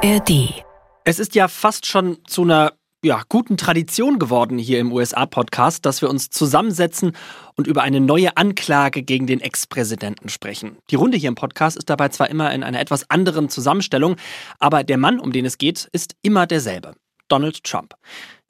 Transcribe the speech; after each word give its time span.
ARD. 0.00 0.62
Es 1.04 1.18
ist 1.18 1.34
ja 1.34 1.48
fast 1.48 1.84
schon 1.84 2.18
zu 2.24 2.42
einer 2.42 2.72
ja, 3.04 3.22
guten 3.28 3.56
Tradition 3.56 4.20
geworden 4.20 4.56
hier 4.56 4.78
im 4.78 4.92
USA-Podcast, 4.92 5.84
dass 5.84 6.02
wir 6.02 6.08
uns 6.08 6.30
zusammensetzen 6.30 7.16
und 7.56 7.66
über 7.66 7.82
eine 7.82 8.00
neue 8.00 8.36
Anklage 8.36 9.02
gegen 9.02 9.26
den 9.26 9.40
Ex-Präsidenten 9.40 10.28
sprechen. 10.28 10.76
Die 10.90 10.94
Runde 10.94 11.16
hier 11.16 11.28
im 11.28 11.34
Podcast 11.34 11.76
ist 11.76 11.90
dabei 11.90 12.10
zwar 12.10 12.30
immer 12.30 12.52
in 12.52 12.62
einer 12.62 12.78
etwas 12.78 13.10
anderen 13.10 13.48
Zusammenstellung, 13.48 14.14
aber 14.60 14.84
der 14.84 14.98
Mann, 14.98 15.18
um 15.18 15.32
den 15.32 15.44
es 15.44 15.58
geht, 15.58 15.88
ist 15.90 16.14
immer 16.22 16.46
derselbe. 16.46 16.94
Donald 17.26 17.64
Trump. 17.64 17.94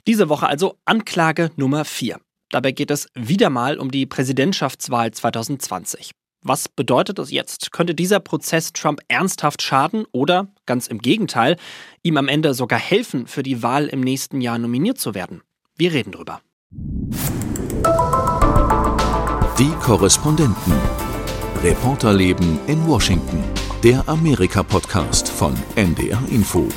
Diese 0.06 0.28
Woche 0.28 0.48
also 0.48 0.76
Anklage 0.84 1.50
Nummer 1.56 1.86
4. 1.86 2.20
Dabei 2.50 2.72
geht 2.72 2.90
es 2.90 3.08
wieder 3.14 3.48
mal 3.48 3.78
um 3.78 3.90
die 3.90 4.04
Präsidentschaftswahl 4.04 5.12
2020. 5.12 6.10
Was 6.42 6.68
bedeutet 6.68 7.18
das 7.18 7.32
jetzt? 7.32 7.72
Könnte 7.72 7.94
dieser 7.94 8.20
Prozess 8.20 8.72
Trump 8.72 9.00
ernsthaft 9.08 9.60
schaden 9.60 10.04
oder, 10.12 10.48
ganz 10.66 10.86
im 10.86 10.98
Gegenteil, 10.98 11.56
ihm 12.02 12.16
am 12.16 12.28
Ende 12.28 12.54
sogar 12.54 12.78
helfen, 12.78 13.26
für 13.26 13.42
die 13.42 13.62
Wahl 13.62 13.86
im 13.86 14.00
nächsten 14.00 14.40
Jahr 14.40 14.58
nominiert 14.58 14.98
zu 14.98 15.14
werden? 15.14 15.42
Wir 15.76 15.92
reden 15.92 16.12
drüber. 16.12 16.40
Die 19.58 19.72
Korrespondenten. 19.82 20.74
Reporterleben 21.62 22.60
in 22.68 22.86
Washington. 22.86 23.42
Der 23.82 24.08
Amerika-Podcast 24.08 25.28
von 25.28 25.54
NDR 25.74 26.22
Info. 26.30 26.68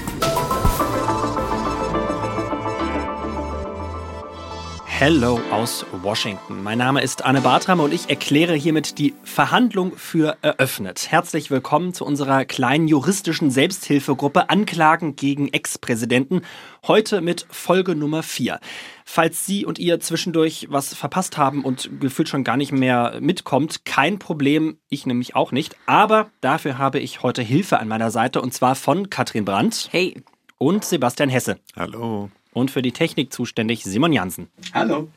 Hello 5.04 5.42
aus 5.50 5.84
Washington. 6.04 6.62
Mein 6.62 6.78
Name 6.78 7.02
ist 7.02 7.26
Anne 7.26 7.42
Bartram 7.42 7.80
und 7.80 7.92
ich 7.92 8.12
erkläre 8.12 8.54
hiermit 8.54 9.00
die 9.00 9.16
Verhandlung 9.24 9.98
für 9.98 10.38
eröffnet. 10.44 11.08
Herzlich 11.10 11.50
willkommen 11.50 11.96
zu 11.96 12.06
unserer 12.06 12.46
kleinen 12.46 12.88
juristischen 12.88 13.50
Selbsthilfegruppe 13.50 14.52
Anklagen 14.52 15.16
gegen 15.16 15.48
Ex-Präsidenten. 15.48 16.44
Heute 16.86 17.22
mit 17.22 17.48
Folge 17.50 17.96
Nummer 17.96 18.22
4. 18.22 18.60
Falls 19.04 19.44
Sie 19.44 19.66
und 19.66 19.80
ihr 19.80 20.00
zwischendurch 20.00 20.68
was 20.70 20.94
verpasst 20.94 21.36
haben 21.36 21.66
und 21.66 21.90
gefühlt 22.00 22.30
schon 22.30 22.44
gar 22.44 22.56
nicht 22.56 22.72
mehr 22.72 23.18
mitkommt, 23.22 23.86
kein 23.86 24.20
Problem, 24.20 24.78
ich 24.88 25.08
nämlich 25.08 25.36
auch 25.36 25.52
nicht. 25.52 25.76
Aber 25.88 26.30
dafür 26.42 26.78
habe 26.78 27.00
ich 27.00 27.24
heute 27.24 27.42
Hilfe 27.42 27.80
an 27.80 27.88
meiner 27.88 28.12
Seite 28.12 28.40
und 28.40 28.54
zwar 28.54 28.76
von 28.76 29.10
Katrin 29.10 29.46
Brandt. 29.46 29.90
Hey. 29.92 30.22
Und 30.60 30.86
Sebastian 30.86 31.30
Hesse. 31.30 31.58
Hallo 31.76 32.30
und 32.54 32.72
für 32.72 32.82
die 32.82 32.92
Technik 32.92 33.34
zuständig 33.34 33.84
Simon 33.84 34.14
Jansen. 34.14 34.50
Hallo. 34.74 35.10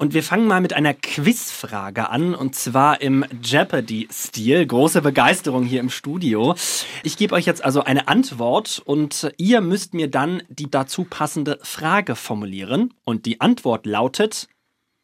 Und 0.00 0.14
wir 0.14 0.22
fangen 0.22 0.46
mal 0.46 0.60
mit 0.60 0.74
einer 0.74 0.94
Quizfrage 0.94 2.08
an 2.08 2.36
und 2.36 2.54
zwar 2.54 3.00
im 3.00 3.24
Jeopardy-Stil. 3.42 4.64
Große 4.64 5.02
Begeisterung 5.02 5.64
hier 5.64 5.80
im 5.80 5.90
Studio. 5.90 6.54
Ich 7.02 7.16
gebe 7.16 7.34
euch 7.34 7.46
jetzt 7.46 7.64
also 7.64 7.82
eine 7.82 8.06
Antwort 8.06 8.80
und 8.84 9.32
ihr 9.38 9.60
müsst 9.60 9.94
mir 9.94 10.08
dann 10.08 10.44
die 10.48 10.70
dazu 10.70 11.02
passende 11.02 11.58
Frage 11.62 12.14
formulieren. 12.14 12.94
Und 13.04 13.26
die 13.26 13.40
Antwort 13.40 13.86
lautet 13.86 14.48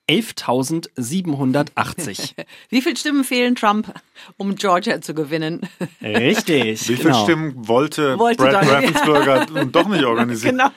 11.780. 0.09 2.35
Wie 2.69 2.83
viele 2.83 2.97
Stimmen 2.97 3.25
fehlen 3.25 3.55
Trump, 3.55 3.93
um 4.37 4.55
Georgia 4.55 5.01
zu 5.01 5.15
gewinnen? 5.15 5.63
Richtig. 6.03 6.87
Wie 6.89 6.97
viele 6.97 7.11
genau. 7.11 7.25
Stimmen 7.25 7.55
wollte, 7.69 8.19
Wollte 8.19 8.43
Brad 8.43 8.65
Donald- 8.65 8.95
Raffensperger 8.95 9.47
doch 9.67 9.89
nicht 9.89 10.05
organisieren? 10.05 10.59
Genau. 10.59 10.71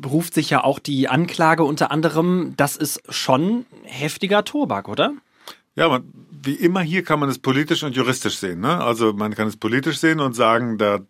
beruft 0.00 0.34
sich 0.34 0.50
ja 0.50 0.62
auch 0.62 0.78
die 0.78 1.08
Anklage 1.08 1.64
unter 1.64 1.90
anderem. 1.90 2.54
Das 2.56 2.76
ist 2.76 3.02
schon 3.08 3.66
heftiger 3.84 4.44
Tobak, 4.44 4.88
oder? 4.88 5.14
Ja, 5.76 5.88
man, 5.88 6.04
wie 6.44 6.54
immer 6.54 6.80
hier 6.80 7.02
kann 7.02 7.20
man 7.20 7.28
es 7.28 7.38
politisch 7.38 7.82
und 7.82 7.96
juristisch 7.96 8.36
sehen. 8.36 8.60
Ne? 8.60 8.82
Also 8.82 9.12
man 9.12 9.34
kann 9.34 9.48
es 9.48 9.56
politisch 9.56 9.98
sehen 9.98 10.20
und 10.20 10.34
sagen, 10.34 10.78
da 10.78 11.00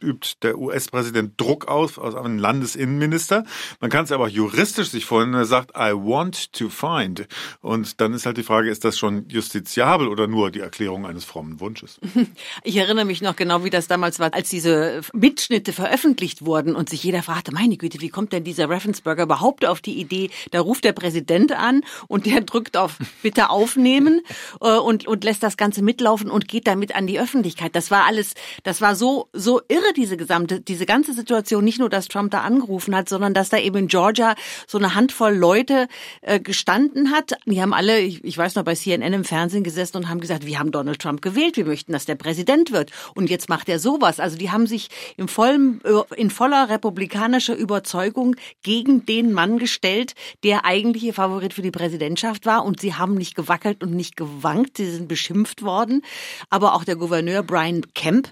übt 0.00 0.34
der 0.42 0.58
US-Präsident 0.58 1.40
Druck 1.40 1.66
aus 1.68 1.98
auf 1.98 2.14
einen 2.16 2.38
Landesinnenminister. 2.38 3.44
Man 3.80 3.90
kann 3.90 4.04
es 4.04 4.12
aber 4.12 4.24
auch 4.24 4.28
juristisch 4.28 4.88
sich 4.88 5.04
vorstellen, 5.04 5.34
er 5.34 5.44
sagt, 5.44 5.72
I 5.76 5.92
want 5.92 6.52
to 6.52 6.68
find. 6.68 7.26
Und 7.60 8.00
dann 8.00 8.12
ist 8.12 8.26
halt 8.26 8.36
die 8.36 8.42
Frage, 8.42 8.70
ist 8.70 8.84
das 8.84 8.98
schon 8.98 9.28
justiziabel 9.28 10.08
oder 10.08 10.26
nur 10.26 10.50
die 10.50 10.60
Erklärung 10.60 11.06
eines 11.06 11.24
frommen 11.24 11.60
Wunsches? 11.60 12.00
Ich 12.62 12.76
erinnere 12.76 13.04
mich 13.04 13.20
noch 13.20 13.36
genau, 13.36 13.64
wie 13.64 13.70
das 13.70 13.88
damals 13.88 14.18
war, 14.18 14.32
als 14.32 14.48
diese 14.48 15.02
Mitschnitte 15.12 15.72
veröffentlicht 15.72 16.44
wurden 16.44 16.74
und 16.74 16.88
sich 16.88 17.02
jeder 17.02 17.22
fragte, 17.22 17.52
meine 17.52 17.76
Güte, 17.76 18.00
wie 18.00 18.08
kommt 18.08 18.32
denn 18.32 18.44
dieser 18.44 18.68
Raffensperger 18.70 19.24
überhaupt 19.24 19.66
auf 19.66 19.80
die 19.80 19.98
Idee? 20.00 20.30
Da 20.50 20.60
ruft 20.60 20.84
der 20.84 20.92
Präsident 20.92 21.52
an 21.52 21.82
und 22.08 22.26
der 22.26 22.40
drückt 22.40 22.76
auf 22.76 22.96
Bitte 23.22 23.50
aufnehmen 23.50 24.22
äh, 24.60 24.78
und, 24.84 25.06
und 25.06 25.24
lässt 25.24 25.42
das 25.42 25.56
Ganze 25.56 25.82
mitlaufen 25.82 26.30
und 26.30 26.46
geht 26.46 26.66
damit 26.66 26.94
an 26.94 27.06
die 27.06 27.18
Öffentlichkeit. 27.18 27.74
Das 27.74 27.90
war 27.90 28.04
alles, 28.04 28.34
das 28.62 28.80
war 28.80 28.94
so, 28.94 29.28
so 29.32 29.60
irre, 29.68 29.92
diese 29.96 30.16
gesamte, 30.16 30.60
diese 30.60 30.86
ganze 30.86 31.14
Situation. 31.14 31.64
Nicht 31.64 31.78
nur, 31.78 31.88
dass 31.88 32.08
Trump 32.08 32.30
da 32.30 32.42
angerufen 32.42 32.94
hat, 32.94 33.08
sondern 33.08 33.34
dass 33.34 33.48
da 33.48 33.58
eben 33.58 33.76
in 33.76 33.88
Georgia 33.88 34.34
so 34.66 34.78
eine 34.78 34.94
Handvoll 34.94 35.34
Leute 35.34 35.88
äh, 36.20 36.38
gestanden 36.38 37.10
hat. 37.10 37.32
Die 37.46 37.60
haben 37.60 37.72
alle, 37.72 38.00
ich, 38.00 38.22
ich 38.24 38.36
weiß 38.36 38.54
noch, 38.54 38.64
bei 38.64 38.74
CNN 38.74 39.12
im 39.12 39.24
Fernsehen 39.24 39.64
gesessen 39.64 39.96
und 39.96 40.08
haben 40.08 40.20
gesagt, 40.20 40.46
wir 40.46 40.58
haben 40.58 40.70
Donald 40.70 41.00
Trump 41.00 41.22
gewählt, 41.22 41.56
wir 41.56 41.64
möchten, 41.64 41.92
dass 41.92 42.04
der 42.04 42.14
Präsident 42.14 42.72
wird. 42.72 42.90
Und 43.14 43.30
jetzt 43.30 43.48
macht 43.48 43.68
er 43.68 43.78
sowas. 43.78 44.20
Also 44.20 44.36
die 44.36 44.50
haben 44.50 44.66
sich 44.66 44.88
im 45.16 45.28
vollen, 45.28 45.80
äh, 45.84 46.14
in 46.16 46.30
voller 46.30 46.68
republikanischer 46.68 47.56
Überzeugung 47.56 48.36
gegen 48.62 49.06
den 49.06 49.32
Mann 49.32 49.58
gestellt, 49.58 50.14
der 50.42 50.64
eigentlich 50.64 51.04
ihr 51.04 51.14
Favorit 51.14 51.54
für 51.54 51.62
die 51.62 51.70
Präsidentschaft 51.70 52.46
war. 52.46 52.64
Und 52.64 52.80
sie 52.80 52.94
haben 52.94 53.14
nicht 53.14 53.34
gewackelt 53.34 53.82
und 53.82 53.94
nicht 53.94 54.16
gewankt. 54.16 54.73
Sie 54.76 54.90
sind 54.90 55.08
beschimpft 55.08 55.62
worden. 55.62 56.02
Aber 56.50 56.74
auch 56.74 56.84
der 56.84 56.96
Gouverneur 56.96 57.42
Brian 57.42 57.82
Kemp 57.94 58.30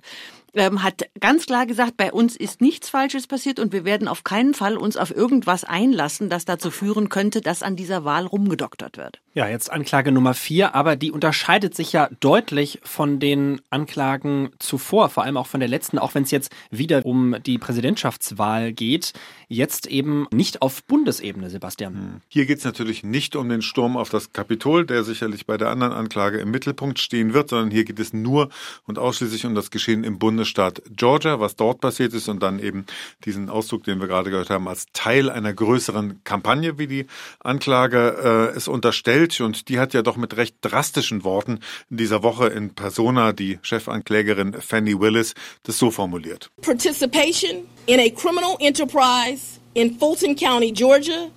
ähm, 0.55 0.83
hat 0.83 1.05
ganz 1.21 1.47
klar 1.47 1.67
gesagt, 1.67 1.97
bei 1.97 2.13
uns 2.13 2.37
ist 2.37 2.61
nichts 2.61 2.89
Falsches 2.89 3.27
passiert 3.27 3.59
und 3.59 3.73
wir 3.73 3.85
werden 3.85 4.09
auf 4.09 4.25
keinen 4.25 4.55
Fall 4.55 4.77
uns 4.77 4.97
auf 4.97 5.15
irgendwas 5.15 5.65
einlassen, 5.65 6.29
das 6.29 6.45
dazu 6.45 6.71
führen 6.71 7.09
könnte, 7.09 7.41
dass 7.41 7.63
an 7.63 7.77
dieser 7.77 8.05
Wahl 8.05 8.27
rumgedoktert 8.27 8.99
wird. 8.99 9.21
Ja, 9.35 9.49
jetzt 9.49 9.73
Anklage 9.73 10.13
Nummer 10.13 10.35
vier, 10.35 10.75
aber 10.75 10.95
die 10.95 11.11
unterscheidet 11.11 11.75
sich 11.75 11.93
ja 11.93 12.11
deutlich 12.21 12.81
von 12.83 13.19
den 13.19 13.63
Anklagen 13.71 14.51
zuvor, 14.59 15.09
vor 15.09 15.23
allem 15.23 15.39
auch 15.39 15.47
von 15.47 15.61
der 15.61 15.71
letzten, 15.71 15.99
auch 15.99 16.15
wenn 16.15 16.25
es 16.25 16.31
jetzt 16.31 16.53
wieder 16.71 17.05
um 17.07 17.37
die 17.47 17.57
Präsidentschaftswahl 17.57 18.73
geht. 18.73 19.15
Jetzt 19.49 19.87
eben 19.87 20.27
nicht 20.33 20.61
auf 20.61 20.83
Bundesebene, 20.85 21.49
Sebastian. 21.51 22.21
Hier 22.29 22.47
geht 22.47 22.59
es 22.59 22.65
natürlich 22.65 23.05
nicht 23.05 23.37
um 23.37 23.49
den 23.49 23.63
Sturm 23.63 23.97
auf 23.97 24.11
das 24.11 24.33
Kapitol, 24.33 24.85
der 24.85 25.03
sicherlich 25.03 25.47
bei 25.47 25.57
der 25.57 25.69
anderen 25.69 25.93
Anklage 25.93 26.39
im 26.39 26.51
Mittelpunkt 26.51 26.99
stehen 26.99 27.33
wird, 27.33 27.51
sondern 27.51 27.71
hier 27.71 27.85
geht 27.85 28.01
es 28.01 28.13
nur 28.13 28.51
und 28.87 28.99
ausschließlich 28.99 29.47
um 29.47 29.55
das 29.55 29.71
Geschehen 29.71 30.05
im 30.05 30.19
Bundesstaat 30.19 30.42
Georgia, 30.45 31.41
was 31.41 31.57
dort 31.57 31.81
passiert 31.81 32.15
ist 32.15 32.29
und 32.29 32.43
dann 32.43 32.59
eben 32.59 32.87
diesen 33.25 33.49
Ausdruck, 33.49 33.85
den 33.85 34.01
wir 34.01 34.09
gerade 34.09 34.31
gehört 34.31 34.51
haben, 34.51 34.69
als 34.69 34.87
Teil 34.93 35.31
einer 35.31 35.53
größeren 35.53 36.21
Kampagne, 36.25 36.79
wie 36.79 36.87
die 36.87 37.07
Anklage 37.41 38.51
äh, 38.53 38.57
es 38.57 38.69
unterstellt. 38.69 39.41
Und 39.41 39.69
die 39.69 39.79
hat 39.79 39.95
ja 39.95 40.03
doch 40.03 40.17
mit 40.17 40.37
recht 40.37 40.57
drastischen 40.61 41.25
Worten 41.25 41.61
in 41.91 41.97
dieser 41.97 42.23
Woche 42.23 42.49
in 42.49 42.75
Persona 42.75 43.33
die 43.33 43.59
Chefanklägerin 43.63 44.55
Fanny 44.55 44.99
Willis 44.99 45.35
das 45.63 45.79
so 45.79 45.91
formuliert. 45.91 46.51
participation 46.61 47.69
in 47.87 48.01
a 48.01 48.11
criminal 48.11 48.57
enterprise 48.61 49.61
in 49.75 49.99
Fulton 49.99 50.35
County, 50.35 50.71
Georgia, 50.71 51.31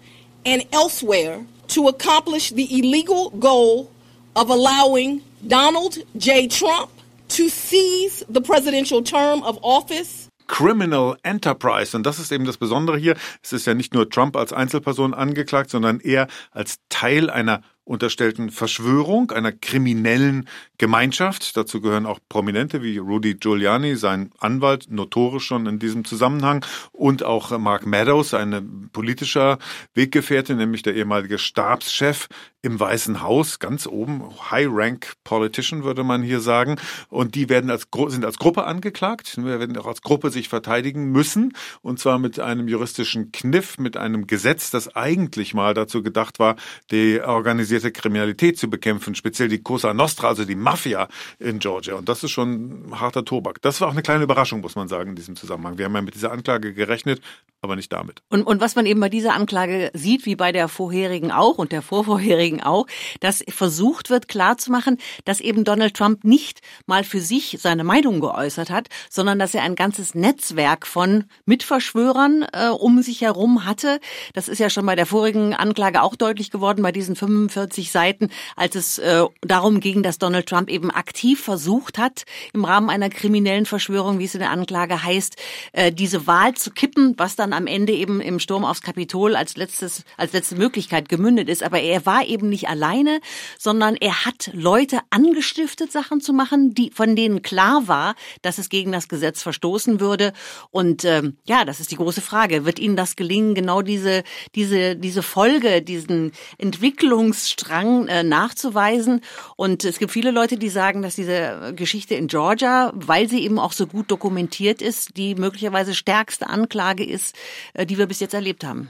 and 0.46 0.66
elsewhere 0.72 1.46
to 1.68 1.88
accomplish 1.88 2.52
the 2.52 2.80
illegal 2.80 3.30
goal 3.32 3.92
of 4.36 4.50
allowing 4.50 5.22
Donald 5.48 5.98
J. 6.18 6.48
Trump 6.50 6.90
to 7.28 7.48
seize 7.50 8.26
the 8.30 8.42
presidential 8.42 9.04
term 9.04 9.42
of 9.44 9.58
office 9.62 10.30
Criminal 10.48 11.18
Enterprise. 11.24 11.96
Und 11.96 12.06
das 12.06 12.20
ist 12.20 12.32
eben 12.32 12.46
das 12.46 12.58
Besondere 12.58 12.98
hier. 12.98 13.16
Es 13.42 13.54
ist 13.54 13.66
ja 13.66 13.74
nicht 13.74 13.94
nur 13.94 14.10
Trump 14.10 14.36
als 14.36 14.54
Einzelperson 14.54 15.14
angeklagt, 15.14 15.70
sondern 15.70 16.00
er 16.00 16.28
als 16.52 16.78
Teil 16.90 17.30
einer 17.30 17.62
unterstellten 17.84 18.50
Verschwörung, 18.50 19.32
einer 19.32 19.52
kriminellen 19.52 20.50
Gemeinschaft. 20.80 21.56
Dazu 21.56 21.82
gehören 21.82 22.08
auch 22.08 22.20
Prominente 22.30 22.82
wie 22.82 22.98
Rudy 22.98 23.36
Giuliani, 23.36 23.96
sein 23.96 24.32
Anwalt, 24.40 24.88
notorisch 24.90 25.46
schon 25.46 25.68
in 25.68 25.78
diesem 25.78 26.04
Zusammenhang, 26.04 26.66
und 26.92 27.24
auch 27.24 27.56
Mark 27.60 27.86
Meadows, 27.86 28.34
eine 28.34 28.64
politischer 28.92 29.60
Weggefährte, 29.94 30.56
nämlich 30.56 30.82
der 30.82 30.96
ehemalige 30.96 31.38
Stabschef 31.38 32.28
im 32.66 32.80
Weißen 32.80 33.22
Haus, 33.22 33.60
ganz 33.60 33.86
oben, 33.86 34.24
High-Rank 34.50 35.14
Politician 35.24 35.84
würde 35.84 36.04
man 36.04 36.24
hier 36.24 36.40
sagen. 36.40 36.78
Und 37.10 37.36
die 37.36 37.48
werden 37.48 37.70
als, 37.70 37.88
sind 38.08 38.26
als 38.26 38.38
Gruppe 38.38 38.64
angeklagt. 38.64 39.38
Wir 39.38 39.60
werden 39.60 39.78
auch 39.78 39.86
als 39.86 40.02
Gruppe 40.02 40.32
sich 40.32 40.50
verteidigen 40.50 41.12
müssen. 41.12 41.54
Und 41.84 42.00
zwar 42.00 42.18
mit 42.18 42.40
einem 42.40 42.68
juristischen 42.68 43.32
Kniff, 43.32 43.78
mit 43.78 43.98
einem 43.98 44.26
Gesetz, 44.26 44.72
das 44.72 44.96
eigentlich 44.96 45.54
mal 45.54 45.76
dazu 45.76 46.02
gedacht 46.02 46.40
war, 46.40 46.56
die 46.90 47.22
organisierte 47.22 47.92
Kriminalität 47.92 48.58
zu 48.58 48.70
bekämpfen, 48.70 49.14
speziell 49.14 49.48
die 49.48 49.62
Cosa 49.62 49.94
Nostra, 49.94 50.30
also 50.30 50.44
die 50.44 50.56
Mafia 50.56 51.08
in 51.38 51.60
Georgia. 51.60 51.96
Und 51.96 52.10
das 52.10 52.24
ist 52.24 52.32
schon 52.32 52.88
harter 53.00 53.24
Tobak. 53.24 53.62
Das 53.62 53.80
war 53.80 53.90
auch 53.90 53.94
eine 53.94 54.02
kleine 54.02 54.24
Überraschung, 54.24 54.62
muss 54.62 54.76
man 54.76 54.88
sagen, 54.88 55.12
in 55.12 55.16
diesem 55.16 55.36
Zusammenhang. 55.36 55.78
Wir 55.78 55.86
haben 55.86 55.94
ja 55.96 56.02
mit 56.02 56.16
dieser 56.16 56.32
Anklage 56.32 56.74
gerechnet, 56.74 57.22
aber 57.62 57.76
nicht 57.76 57.94
damit. 57.94 58.22
Und, 58.30 58.44
und 58.44 58.60
was 58.60 58.76
man 58.76 58.86
eben 58.86 59.00
bei 59.00 59.10
dieser 59.10 59.34
Anklage 59.34 59.92
sieht, 59.94 60.26
wie 60.26 60.36
bei 60.36 60.52
der 60.52 60.68
vorherigen 60.68 61.32
auch 61.32 61.58
und 61.58 61.72
der 61.72 61.82
vorvorherigen 61.84 62.55
auch, 62.62 62.88
dass 63.20 63.44
versucht 63.48 64.10
wird 64.10 64.28
klarzumachen, 64.28 64.98
dass 65.26 65.40
eben 65.40 65.64
Donald 65.64 65.96
Trump 65.96 66.24
nicht 66.24 66.62
mal 66.86 67.04
für 67.04 67.22
sich 67.22 67.58
seine 67.62 67.84
Meinung 67.84 68.20
geäußert 68.20 68.70
hat, 68.70 68.88
sondern 69.10 69.40
dass 69.40 69.54
er 69.54 69.64
ein 69.64 69.76
ganzes 69.76 70.16
Netzwerk 70.16 70.88
von 70.88 71.26
Mitverschwörern 71.46 72.46
äh, 72.54 72.70
um 72.70 73.02
sich 73.02 73.22
herum 73.22 73.66
hatte. 73.66 74.00
Das 74.34 74.48
ist 74.48 74.60
ja 74.60 74.70
schon 74.70 74.86
bei 74.86 74.96
der 74.96 75.06
vorigen 75.06 75.54
Anklage 75.54 76.02
auch 76.02 76.16
deutlich 76.16 76.52
geworden, 76.52 76.82
bei 76.82 76.92
diesen 76.92 77.16
45 77.16 77.92
Seiten, 77.92 78.30
als 78.56 78.76
es 78.76 78.98
äh, 79.00 79.24
darum 79.42 79.80
ging, 79.80 80.04
dass 80.04 80.18
Donald 80.18 80.48
Trump 80.48 80.70
eben 80.70 80.92
aktiv 80.92 81.42
versucht 81.42 81.98
hat, 81.98 82.26
im 82.54 82.66
Rahmen 82.66 82.90
einer 82.90 83.10
kriminellen 83.10 83.66
Verschwörung, 83.66 84.20
wie 84.20 84.26
es 84.26 84.36
in 84.36 84.40
der 84.40 84.52
Anklage 84.52 85.04
heißt, 85.04 85.36
äh, 85.74 85.92
diese 85.92 86.28
Wahl 86.28 86.54
zu 86.54 86.72
kippen, 86.72 87.14
was 87.18 87.36
dann 87.36 87.54
am 87.54 87.68
Ende 87.68 87.94
eben 87.94 88.22
im 88.22 88.40
Sturm 88.40 88.66
aufs 88.66 88.82
Kapitol 88.82 89.36
als 89.36 89.58
letztes, 89.58 90.04
als 90.18 90.34
letzte 90.34 90.56
Möglichkeit 90.56 91.10
gemündet 91.10 91.50
ist. 91.50 91.64
Aber 91.64 91.80
er 91.80 92.06
war 92.06 92.26
eben 92.26 92.45
nicht 92.50 92.70
alleine, 92.70 93.20
sondern 93.58 93.96
er 93.96 94.26
hat 94.26 94.52
Leute 94.54 95.00
angestiftet, 95.10 95.92
Sachen 95.92 96.22
zu 96.22 96.34
machen, 96.34 96.74
die, 96.74 96.92
von 96.92 97.16
denen 97.16 97.42
klar 97.42 97.88
war, 97.88 98.16
dass 98.42 98.58
es 98.58 98.70
gegen 98.70 98.92
das 98.92 99.08
Gesetz 99.08 99.42
verstoßen 99.44 100.00
würde. 100.00 100.34
Und 100.72 101.06
ähm, 101.06 101.38
ja, 101.46 101.66
das 101.66 101.80
ist 101.80 101.92
die 101.92 101.96
große 101.96 102.22
Frage. 102.22 102.66
Wird 102.66 102.80
Ihnen 102.80 102.96
das 102.96 103.16
gelingen, 103.16 103.56
genau 103.56 103.82
diese, 103.82 104.24
diese, 104.56 104.96
diese 104.96 105.24
Folge, 105.24 105.82
diesen 105.82 106.32
Entwicklungsstrang 106.58 108.08
äh, 108.08 108.24
nachzuweisen? 108.24 109.22
Und 109.56 109.84
es 109.84 110.00
gibt 110.00 110.12
viele 110.12 110.32
Leute, 110.32 110.58
die 110.58 110.70
sagen, 110.70 111.02
dass 111.02 111.16
diese 111.16 111.74
Geschichte 111.76 112.16
in 112.16 112.28
Georgia, 112.28 112.92
weil 112.96 113.30
sie 113.30 113.44
eben 113.44 113.60
auch 113.60 113.72
so 113.72 113.88
gut 113.88 114.12
dokumentiert 114.12 114.82
ist, 114.82 115.18
die 115.18 115.36
möglicherweise 115.36 115.94
stärkste 115.94 116.48
Anklage 116.48 117.06
ist, 117.06 117.36
äh, 117.74 117.86
die 117.86 117.98
wir 117.98 118.08
bis 118.08 118.20
jetzt 118.20 118.34
erlebt 118.34 118.64
haben. 118.64 118.90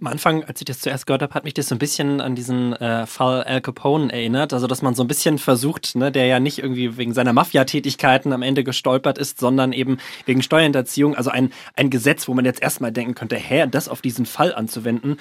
Am 0.00 0.06
Anfang, 0.06 0.44
als 0.44 0.60
ich 0.60 0.64
das 0.64 0.80
zuerst 0.80 1.06
gehört 1.06 1.22
habe, 1.22 1.34
hat 1.34 1.44
mich 1.44 1.54
das 1.54 1.68
so 1.68 1.74
ein 1.74 1.78
bisschen 1.78 2.20
an 2.20 2.34
diesen 2.34 2.72
äh, 2.74 3.06
Fall 3.06 3.42
Al 3.44 3.60
Capone 3.60 4.12
erinnert. 4.12 4.52
Also, 4.52 4.66
dass 4.66 4.82
man 4.82 4.94
so 4.94 5.04
ein 5.04 5.06
bisschen 5.06 5.38
versucht, 5.38 5.94
ne, 5.94 6.10
der 6.10 6.26
ja 6.26 6.40
nicht 6.40 6.58
irgendwie 6.58 6.96
wegen 6.96 7.12
seiner 7.14 7.32
Mafia-Tätigkeiten 7.32 8.32
am 8.32 8.42
Ende 8.42 8.64
gestolpert 8.64 9.18
ist, 9.18 9.38
sondern 9.38 9.72
eben 9.72 9.98
wegen 10.24 10.42
Steuerhinterziehung. 10.42 11.14
Also 11.14 11.30
ein, 11.30 11.52
ein 11.76 11.90
Gesetz, 11.90 12.26
wo 12.26 12.34
man 12.34 12.44
jetzt 12.44 12.62
erstmal 12.62 12.92
denken 12.92 13.14
könnte, 13.14 13.36
hä, 13.36 13.66
das 13.70 13.88
auf 13.88 14.02
diesen 14.02 14.26
Fall 14.26 14.54
anzuwenden, 14.54 15.18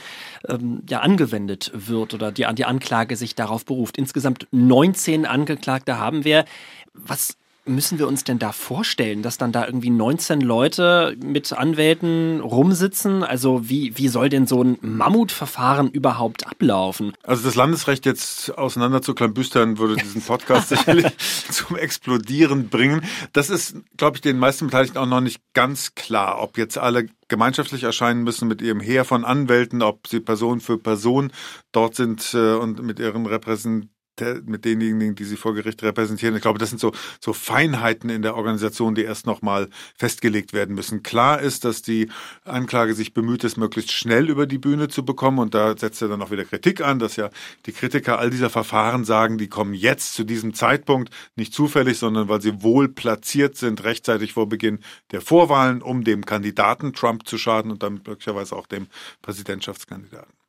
ähm, 0.48 0.84
ja 0.90 1.02
angewendet 1.02 1.72
wird 1.74 2.14
oder 2.14 2.32
die, 2.32 2.46
die 2.54 2.66
Anklage 2.66 3.16
sich 3.16 3.36
darauf 3.36 3.66
beruft. 3.66 3.98
Insgesamt 3.98 4.48
19 4.52 5.26
Angeklagte 5.26 6.00
haben 6.00 6.24
wir. 6.24 6.46
Was 6.94 7.38
müssen 7.66 8.00
wir 8.00 8.08
uns 8.08 8.24
denn 8.24 8.40
da 8.40 8.52
vorstellen, 8.52 9.22
dass 9.22 9.38
dann 9.38 9.52
da 9.52 9.66
irgendwie 9.66 9.90
19 9.90 10.42
Leute 10.42 11.16
mit 11.24 11.54
Anwälten 11.54 12.40
rumsitzen? 12.40 13.24
Also 13.24 13.70
wie, 13.70 13.98
wie 13.98 14.08
soll 14.08 14.30
denn 14.30 14.48
so 14.48 14.64
ein 14.64 14.78
Mammutverfahren 14.82 15.90
überhaupt 15.92 16.48
ablaufen? 16.48 17.14
Also 17.24 17.44
das 17.44 17.56
Landesrecht 17.56 18.06
jetzt 18.06 18.58
auseinander 18.58 19.02
zu 19.02 19.14
klambüstern, 19.14 19.78
würde 19.78 19.96
diesen 19.96 20.22
Podcast 20.22 20.70
sicherlich 20.70 21.06
zum 21.52 21.76
Explodieren 21.76 22.70
bringen. 22.70 23.04
Das 23.34 23.50
ist, 23.50 23.76
glaube 23.98 24.18
ich, 24.18 24.22
den 24.22 24.40
meisten 24.40 24.66
Beteiligten 24.66 24.98
auch 24.98 25.06
noch 25.06 25.22
nicht 25.22 25.42
ganz 25.54 25.94
klar, 25.96 26.42
ob 26.42 26.58
jetzt 26.58 26.78
alle 26.78 27.08
gemeinschaftlich 27.28 27.84
erscheinen 27.84 28.24
müssen 28.24 28.48
mit 28.48 28.62
ihrem 28.62 28.80
Heer 28.80 29.06
von 29.06 29.24
Anwälten, 29.24 29.82
ob 29.82 30.08
sie 30.08 30.20
Person 30.20 30.60
für 30.60 30.78
Person 30.78 31.32
dort 31.72 31.96
sind 31.96 32.34
äh, 32.34 32.56
und 32.56 32.82
mit 32.84 33.00
ihren 33.00 33.26
Repräsentanten 33.26 34.01
mit 34.46 34.66
denjenigen, 34.66 35.16
die 35.16 35.24
sie 35.24 35.38
vor 35.38 35.54
Gericht 35.54 35.84
repräsentieren. 35.84 36.36
Ich 36.36 36.42
glaube, 36.42 36.60
das 36.60 36.70
sind 36.70 36.80
so, 36.80 36.92
so 37.20 37.34
Feinheiten 37.34 38.10
in 38.10 38.22
der 38.22 38.36
Organisation, 38.36 38.96
die 38.96 39.04
erst 39.04 39.26
nochmal 39.26 39.70
festgelegt 39.98 40.54
werden 40.54 40.76
müssen. 40.76 41.04
Klar 41.04 41.42
ist, 41.42 41.66
dass 41.66 41.82
die 41.82 42.10
Anklage 42.46 42.94
sich 42.94 43.14
bemüht, 43.14 43.44
es 43.44 43.58
möglichst 43.58 43.92
schnell 43.92 44.30
über 44.30 44.46
die 44.46 44.58
Bühne 44.58 44.88
zu 44.88 45.04
bekommen. 45.04 45.40
Und 45.40 45.54
da 45.54 45.78
setzt 45.78 46.02
er 46.02 46.08
dann 46.08 46.22
auch 46.22 46.32
wieder 46.32 46.46
Kritik 46.46 46.82
an, 46.82 47.00
dass 47.00 47.16
ja 47.16 47.30
die 47.66 47.72
Kritiker 47.72 48.20
all 48.20 48.30
dieser 48.30 48.50
Verfahren 48.50 49.06
sagen, 49.06 49.38
die 49.38 49.48
kommen 49.48 49.74
jetzt 49.74 50.14
zu 50.14 50.24
diesem 50.24 50.54
Zeitpunkt 50.54 51.10
nicht 51.36 51.54
zufällig, 51.54 51.98
sondern 51.98 52.30
weil 52.30 52.42
sie 52.42 52.64
wohl 52.64 52.90
platziert 52.90 53.58
sind, 53.58 53.84
rechtzeitig 53.84 54.34
vor 54.34 54.48
Beginn 54.48 54.80
der 55.12 55.22
Vorwahlen, 55.22 55.82
um 55.82 56.04
dem 56.04 56.26
Kandidaten 56.26 56.94
Trump 56.94 57.28
zu 57.28 57.38
schaden 57.38 57.72
und 57.72 57.84
dann 57.84 58.02
möglicherweise 58.06 58.56
auch 58.56 58.68
dem 58.68 58.88
Präsidentschaftskandidaten. 59.22 60.41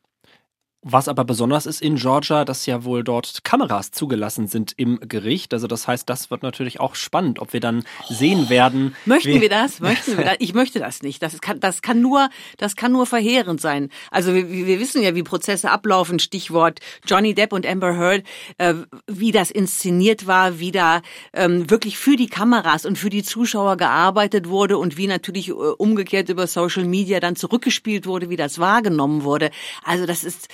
Was 0.85 1.07
aber 1.07 1.25
besonders 1.25 1.67
ist 1.67 1.81
in 1.81 1.95
Georgia, 1.95 2.45
dass 2.45 2.67
ja 2.67 2.83
wohl 2.83 3.05
dort 3.05 3.45
Kameras 3.45 3.93
zugelassen 3.93 4.49
sind 4.49 4.75
im 4.77 4.99
Gericht. 5.01 5.55
Also 5.55 5.69
das 5.69 5.87
heißt, 5.87 6.11
das 6.11 6.33
wird 6.33 6.43
natürlich 6.43 6.81
auch 6.81 6.97
spannend, 6.97 7.39
ob 7.39 7.53
wir 7.53 7.61
dann 7.61 7.85
sehen 8.09 8.51
werden. 8.51 8.97
Möchten 9.07 9.41
wir 9.41 9.49
das? 9.49 9.79
Möchten 9.79 10.19
wir 10.19 10.25
das? 10.25 10.37
Ich 10.41 10.55
möchte 10.55 10.81
das 10.81 11.03
nicht. 11.03 11.23
Das 11.23 11.41
kann, 11.41 11.61
das 11.61 11.83
kann 11.83 12.01
nur, 12.01 12.31
das 12.57 12.75
kann 12.75 12.91
nur 12.91 13.07
verheerend 13.07 13.61
sein. 13.61 13.91
Also 14.11 14.35
wir, 14.35 14.51
wir 14.51 14.81
wissen 14.81 15.03
ja, 15.03 15.15
wie 15.15 15.23
Prozesse 15.23 15.71
ablaufen. 15.71 16.19
Stichwort 16.19 16.81
Johnny 17.07 17.33
Depp 17.33 17.53
und 17.53 17.65
Amber 17.65 17.97
Heard, 17.97 18.25
äh, 18.59 18.75
wie 19.07 19.31
das 19.31 19.53
inszeniert 19.53 20.27
war, 20.27 20.59
wie 20.59 20.73
da 20.73 21.03
ähm, 21.33 21.71
wirklich 21.71 21.97
für 21.97 22.17
die 22.17 22.29
Kameras 22.29 22.87
und 22.87 22.99
für 22.99 23.11
die 23.11 23.23
Zuschauer 23.23 23.77
gearbeitet 23.77 24.49
wurde 24.49 24.79
und 24.79 24.97
wie 24.97 25.07
natürlich 25.07 25.51
äh, 25.51 25.53
umgekehrt 25.53 26.29
über 26.29 26.49
Social 26.49 26.87
Media 26.87 27.21
dann 27.21 27.37
zurückgespielt 27.37 28.05
wurde, 28.05 28.31
wie 28.31 28.37
das 28.37 28.59
wahrgenommen 28.59 29.23
wurde. 29.23 29.53
Also 29.85 30.07
das 30.07 30.25
ist 30.25 30.49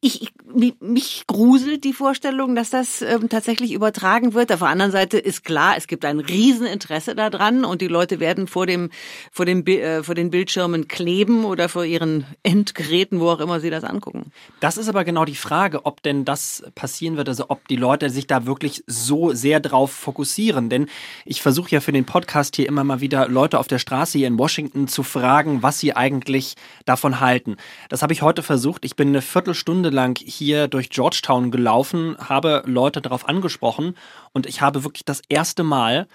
ich, 0.00 0.32
mich 0.80 1.24
gruselt 1.28 1.84
die 1.84 1.92
Vorstellung, 1.92 2.56
dass 2.56 2.70
das 2.70 3.02
ähm, 3.02 3.28
tatsächlich 3.28 3.72
übertragen 3.72 4.34
wird. 4.34 4.50
Auf 4.50 4.58
der 4.58 4.68
anderen 4.68 4.90
Seite 4.90 5.18
ist 5.18 5.44
klar, 5.44 5.74
es 5.76 5.86
gibt 5.86 6.04
ein 6.04 6.18
Rieseninteresse 6.18 7.14
daran 7.14 7.64
und 7.64 7.80
die 7.80 7.86
Leute 7.86 8.18
werden 8.18 8.48
vor 8.48 8.66
dem 8.66 8.90
vor 9.30 9.46
dem 9.46 9.64
äh, 9.66 10.02
vor 10.02 10.16
den 10.16 10.30
Bildschirmen 10.30 10.88
kleben 10.88 11.44
oder 11.44 11.68
vor 11.68 11.84
ihren 11.84 12.26
Endgeräten, 12.42 13.20
wo 13.20 13.30
auch 13.30 13.38
immer 13.38 13.60
sie 13.60 13.70
das 13.70 13.84
angucken. 13.84 14.32
Das 14.58 14.76
ist 14.76 14.88
aber 14.88 15.04
genau 15.04 15.24
die 15.24 15.36
Frage, 15.36 15.86
ob 15.86 16.02
denn 16.02 16.24
das 16.24 16.64
passieren 16.74 17.16
wird, 17.16 17.28
also 17.28 17.46
ob 17.48 17.68
die 17.68 17.76
Leute 17.76 18.10
sich 18.10 18.26
da 18.26 18.44
wirklich 18.44 18.82
so 18.88 19.32
sehr 19.34 19.60
drauf 19.60 19.92
fokussieren. 19.92 20.68
Denn 20.68 20.86
ich 21.24 21.42
versuche 21.42 21.70
ja 21.70 21.80
für 21.80 21.92
den 21.92 22.06
Podcast 22.06 22.56
hier 22.56 22.66
immer 22.66 22.82
mal 22.82 23.00
wieder 23.00 23.28
Leute 23.28 23.60
auf 23.60 23.68
der 23.68 23.78
Straße 23.78 24.18
hier 24.18 24.26
in 24.26 24.38
Washington 24.38 24.88
zu 24.88 25.04
fragen, 25.04 25.62
was 25.62 25.78
sie 25.78 25.94
eigentlich 25.94 26.56
davon 26.86 27.20
halten. 27.20 27.56
Das 27.88 28.02
habe 28.02 28.12
ich 28.12 28.22
heute 28.22 28.42
versucht. 28.42 28.84
Ich 28.84 28.96
bin 28.96 29.08
eine 29.08 29.22
Viertelstunde 29.22 29.75
Stunde 29.76 29.90
lang 29.90 30.18
hier 30.18 30.68
durch 30.68 30.88
Georgetown 30.88 31.50
gelaufen, 31.50 32.16
habe 32.18 32.62
Leute 32.64 33.02
darauf 33.02 33.28
angesprochen 33.28 33.94
und 34.32 34.46
ich 34.46 34.62
habe 34.62 34.84
wirklich 34.84 35.04
das 35.04 35.20
erste 35.28 35.64
Mal 35.64 36.08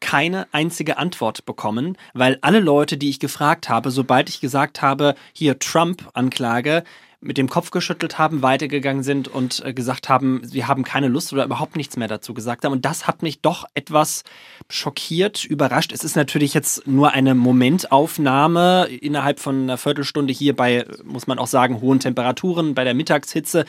keine 0.00 0.48
einzige 0.50 0.96
Antwort 0.96 1.44
bekommen, 1.44 1.96
weil 2.12 2.38
alle 2.40 2.58
Leute, 2.58 2.96
die 2.96 3.08
ich 3.08 3.20
gefragt 3.20 3.68
habe, 3.68 3.92
sobald 3.92 4.28
ich 4.28 4.40
gesagt 4.40 4.82
habe, 4.82 5.14
hier 5.32 5.60
Trump-Anklage, 5.60 6.82
mit 7.20 7.36
dem 7.36 7.48
Kopf 7.48 7.70
geschüttelt 7.70 8.18
haben, 8.18 8.42
weitergegangen 8.42 9.02
sind 9.02 9.26
und 9.26 9.64
äh, 9.64 9.74
gesagt 9.74 10.08
haben, 10.08 10.40
sie 10.44 10.66
haben 10.66 10.84
keine 10.84 11.08
Lust 11.08 11.32
oder 11.32 11.44
überhaupt 11.44 11.76
nichts 11.76 11.96
mehr 11.96 12.06
dazu 12.06 12.32
gesagt 12.32 12.64
haben. 12.64 12.72
Und 12.72 12.84
das 12.84 13.08
hat 13.08 13.22
mich 13.22 13.40
doch 13.40 13.64
etwas 13.74 14.22
schockiert, 14.70 15.44
überrascht. 15.44 15.92
Es 15.92 16.04
ist 16.04 16.14
natürlich 16.14 16.54
jetzt 16.54 16.86
nur 16.86 17.12
eine 17.12 17.34
Momentaufnahme 17.34 18.86
innerhalb 18.86 19.40
von 19.40 19.62
einer 19.62 19.78
Viertelstunde 19.78 20.32
hier 20.32 20.54
bei, 20.54 20.86
muss 21.04 21.26
man 21.26 21.38
auch 21.38 21.48
sagen, 21.48 21.80
hohen 21.80 21.98
Temperaturen, 21.98 22.74
bei 22.74 22.84
der 22.84 22.94
Mittagshitze. 22.94 23.64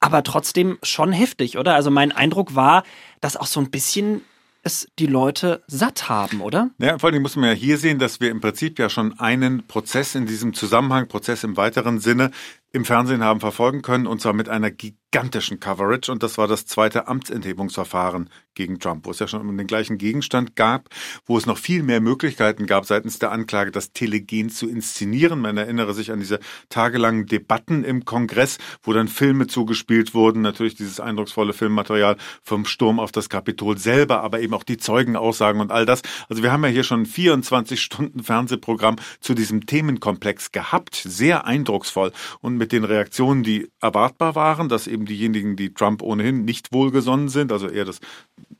Aber 0.00 0.22
trotzdem 0.22 0.78
schon 0.82 1.12
heftig, 1.12 1.56
oder? 1.56 1.74
Also 1.74 1.90
mein 1.90 2.12
Eindruck 2.12 2.54
war, 2.54 2.84
dass 3.20 3.36
auch 3.36 3.46
so 3.46 3.60
ein 3.60 3.70
bisschen 3.70 4.22
es 4.62 4.88
die 4.98 5.06
Leute 5.06 5.62
satt 5.66 6.08
haben, 6.08 6.40
oder? 6.40 6.70
Ja, 6.78 6.98
vor 6.98 7.10
allem 7.10 7.22
muss 7.22 7.36
man 7.36 7.50
ja 7.50 7.54
hier 7.54 7.78
sehen, 7.78 7.98
dass 7.98 8.20
wir 8.20 8.30
im 8.30 8.40
Prinzip 8.40 8.78
ja 8.78 8.90
schon 8.90 9.18
einen 9.18 9.66
Prozess 9.66 10.14
in 10.14 10.26
diesem 10.26 10.52
Zusammenhang, 10.52 11.08
Prozess 11.08 11.44
im 11.44 11.56
weiteren 11.56 12.00
Sinne, 12.00 12.30
im 12.72 12.84
Fernsehen 12.84 13.24
haben 13.24 13.40
verfolgen 13.40 13.82
können, 13.82 14.06
und 14.06 14.20
zwar 14.20 14.32
mit 14.32 14.48
einer 14.48 14.70
gigantischen 15.10 15.60
Coverage. 15.60 16.10
Und 16.12 16.22
das 16.22 16.38
war 16.38 16.48
das 16.48 16.66
zweite 16.66 17.08
Amtsenthebungsverfahren 17.08 18.30
gegen 18.54 18.80
Trump, 18.80 19.06
wo 19.06 19.12
es 19.12 19.20
ja 19.20 19.28
schon 19.28 19.40
um 19.40 19.56
den 19.56 19.66
gleichen 19.66 19.98
Gegenstand 19.98 20.56
gab, 20.56 20.88
wo 21.24 21.38
es 21.38 21.46
noch 21.46 21.58
viel 21.58 21.82
mehr 21.82 22.00
Möglichkeiten 22.00 22.66
gab, 22.66 22.84
seitens 22.84 23.18
der 23.18 23.30
Anklage 23.30 23.70
das 23.70 23.92
Telegen 23.92 24.50
zu 24.50 24.68
inszenieren. 24.68 25.40
Man 25.40 25.56
erinnere 25.56 25.94
sich 25.94 26.10
an 26.10 26.18
diese 26.18 26.40
tagelangen 26.68 27.26
Debatten 27.26 27.84
im 27.84 28.04
Kongress, 28.04 28.58
wo 28.82 28.92
dann 28.92 29.08
Filme 29.08 29.46
zugespielt 29.46 30.12
wurden, 30.12 30.42
natürlich 30.42 30.74
dieses 30.74 30.98
eindrucksvolle 30.98 31.52
Filmmaterial 31.52 32.16
vom 32.42 32.64
Sturm 32.64 32.98
auf 32.98 33.12
das 33.12 33.28
Kapitol 33.28 33.78
selber, 33.78 34.22
aber 34.22 34.40
eben 34.40 34.54
auch 34.54 34.64
die 34.64 34.76
Zeugenaussagen 34.76 35.60
und 35.60 35.70
all 35.70 35.86
das. 35.86 36.02
Also 36.28 36.42
wir 36.42 36.50
haben 36.50 36.64
ja 36.64 36.70
hier 36.70 36.84
schon 36.84 37.06
24 37.06 37.80
Stunden 37.80 38.24
Fernsehprogramm 38.24 38.96
zu 39.20 39.34
diesem 39.34 39.66
Themenkomplex 39.66 40.50
gehabt, 40.50 40.96
sehr 40.96 41.46
eindrucksvoll 41.46 42.12
und 42.40 42.56
mit 42.56 42.72
den 42.72 42.82
Reaktionen, 42.82 43.44
die 43.44 43.70
erwartbar 43.80 44.34
waren, 44.34 44.68
dass 44.68 44.88
eben 44.88 44.97
diejenigen, 45.06 45.56
die 45.56 45.72
Trump 45.72 46.02
ohnehin 46.02 46.44
nicht 46.44 46.72
wohlgesonnen 46.72 47.28
sind, 47.28 47.52
also 47.52 47.68
eher 47.68 47.84
das 47.84 48.00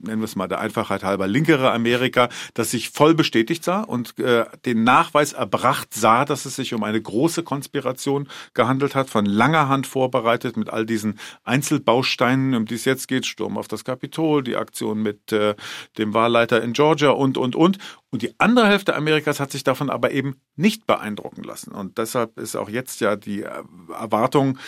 nennen 0.01 0.21
wir 0.21 0.27
es 0.27 0.37
mal 0.37 0.49
der 0.49 0.61
Einfachheit 0.61 1.03
halber 1.03 1.27
linkere 1.27 1.73
Amerika, 1.73 2.29
das 2.55 2.71
sich 2.71 2.91
voll 2.91 3.15
bestätigt 3.15 3.65
sah 3.65 3.83
und 3.83 4.19
äh, 4.19 4.45
den 4.65 4.85
Nachweis 4.85 5.33
erbracht 5.33 5.93
sah, 5.95 6.25
dass 6.25 6.45
es 6.45 6.57
sich 6.57 6.75
um 6.75 6.85
eine 6.85 7.01
große 7.01 7.43
Konspiration 7.43 8.29
gehandelt 8.55 8.95
hat, 8.95 9.11
von 9.11 9.27
langer 9.27 9.69
Hand 9.69 9.87
vorbereitet 9.87 10.57
mit 10.57 10.71
all 10.71 10.87
diesen 10.87 11.19
Einzelbausteinen, 11.45 12.55
um 12.55 12.67
die 12.67 12.77
es 12.77 12.85
jetzt 12.85 13.09
geht, 13.09 13.27
Sturm 13.27 13.59
auf 13.59 13.69
das 13.69 13.85
Kapitol, 13.85 14.43
die 14.43 14.57
Aktion 14.57 15.03
mit 15.03 15.33
äh, 15.33 15.55
dem 15.99 16.15
Wahlleiter 16.15 16.63
in 16.63 16.73
Georgia 16.73 17.11
und, 17.11 17.37
und, 17.37 17.57
und. 17.57 17.79
Und 18.11 18.23
die 18.23 18.33
andere 18.39 18.69
Hälfte 18.69 18.97
Amerikas 18.97 19.39
hat 19.39 19.53
sich 19.53 19.65
davon 19.65 19.91
aber 19.91 20.13
eben 20.13 20.37
nicht 20.57 20.87
beeindrucken 20.87 21.43
lassen. 21.43 21.73
Und 21.73 21.99
deshalb 21.99 22.39
ist 22.39 22.57
auch 22.57 22.71
jetzt 22.71 23.01
ja 23.01 23.17
die 23.17 23.43
äh, 23.43 23.63
Erwartung, 23.93 24.59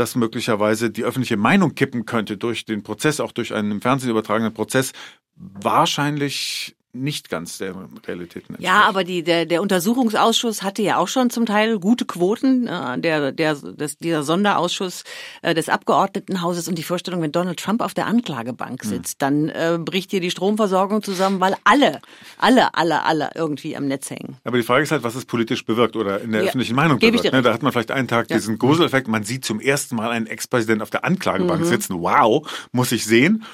dass 0.00 0.16
möglicherweise 0.16 0.90
die 0.90 1.04
öffentliche 1.04 1.36
Meinung 1.36 1.74
kippen 1.74 2.06
könnte 2.06 2.38
durch 2.38 2.64
den 2.64 2.82
Prozess, 2.82 3.20
auch 3.20 3.32
durch 3.32 3.52
einen 3.52 3.70
im 3.70 3.80
Fernsehen 3.82 4.10
übertragenen 4.10 4.54
Prozess, 4.54 4.92
wahrscheinlich 5.36 6.74
nicht 6.92 7.30
ganz 7.30 7.58
der 7.58 7.74
Realität 8.06 8.48
entspricht. 8.48 8.60
Ja, 8.60 8.82
aber 8.82 9.04
die, 9.04 9.22
der, 9.22 9.46
der 9.46 9.62
Untersuchungsausschuss 9.62 10.62
hatte 10.62 10.82
ja 10.82 10.96
auch 10.96 11.08
schon 11.08 11.30
zum 11.30 11.46
Teil 11.46 11.78
gute 11.78 12.04
Quoten. 12.04 12.66
Äh, 12.66 12.98
der, 13.00 13.32
der, 13.32 13.54
das, 13.54 13.96
dieser 13.98 14.22
Sonderausschuss 14.22 15.04
äh, 15.42 15.54
des 15.54 15.68
Abgeordnetenhauses 15.68 16.66
und 16.68 16.76
die 16.76 16.82
Vorstellung, 16.82 17.22
wenn 17.22 17.32
Donald 17.32 17.60
Trump 17.60 17.80
auf 17.80 17.94
der 17.94 18.06
Anklagebank 18.06 18.82
sitzt, 18.82 19.22
hm. 19.22 19.48
dann 19.48 19.48
äh, 19.50 19.78
bricht 19.78 20.10
hier 20.10 20.20
die 20.20 20.30
Stromversorgung 20.30 21.02
zusammen, 21.02 21.40
weil 21.40 21.54
alle, 21.64 22.00
alle, 22.38 22.74
alle, 22.74 23.04
alle 23.04 23.30
irgendwie 23.34 23.76
am 23.76 23.86
Netz 23.86 24.10
hängen. 24.10 24.36
Aber 24.44 24.56
die 24.56 24.64
Frage 24.64 24.82
ist 24.82 24.90
halt, 24.90 25.04
was 25.04 25.14
es 25.14 25.24
politisch 25.24 25.64
bewirkt 25.64 25.94
oder 25.96 26.20
in 26.20 26.32
der 26.32 26.42
ja, 26.42 26.48
öffentlichen 26.48 26.74
Meinung 26.74 26.98
bewirkt. 26.98 27.32
Ne? 27.32 27.42
Da 27.42 27.52
hat 27.52 27.62
man 27.62 27.72
vielleicht 27.72 27.92
einen 27.92 28.08
Tag 28.08 28.30
ja. 28.30 28.36
diesen 28.36 28.58
Gruseleffekt, 28.58 29.06
man 29.06 29.22
sieht 29.22 29.44
zum 29.44 29.60
ersten 29.60 29.94
Mal 29.94 30.10
einen 30.10 30.26
Ex-Präsident 30.26 30.82
auf 30.82 30.90
der 30.90 31.04
Anklagebank 31.04 31.60
mhm. 31.60 31.66
sitzen. 31.66 32.00
Wow, 32.00 32.48
muss 32.72 32.90
ich 32.90 33.04
sehen. 33.04 33.44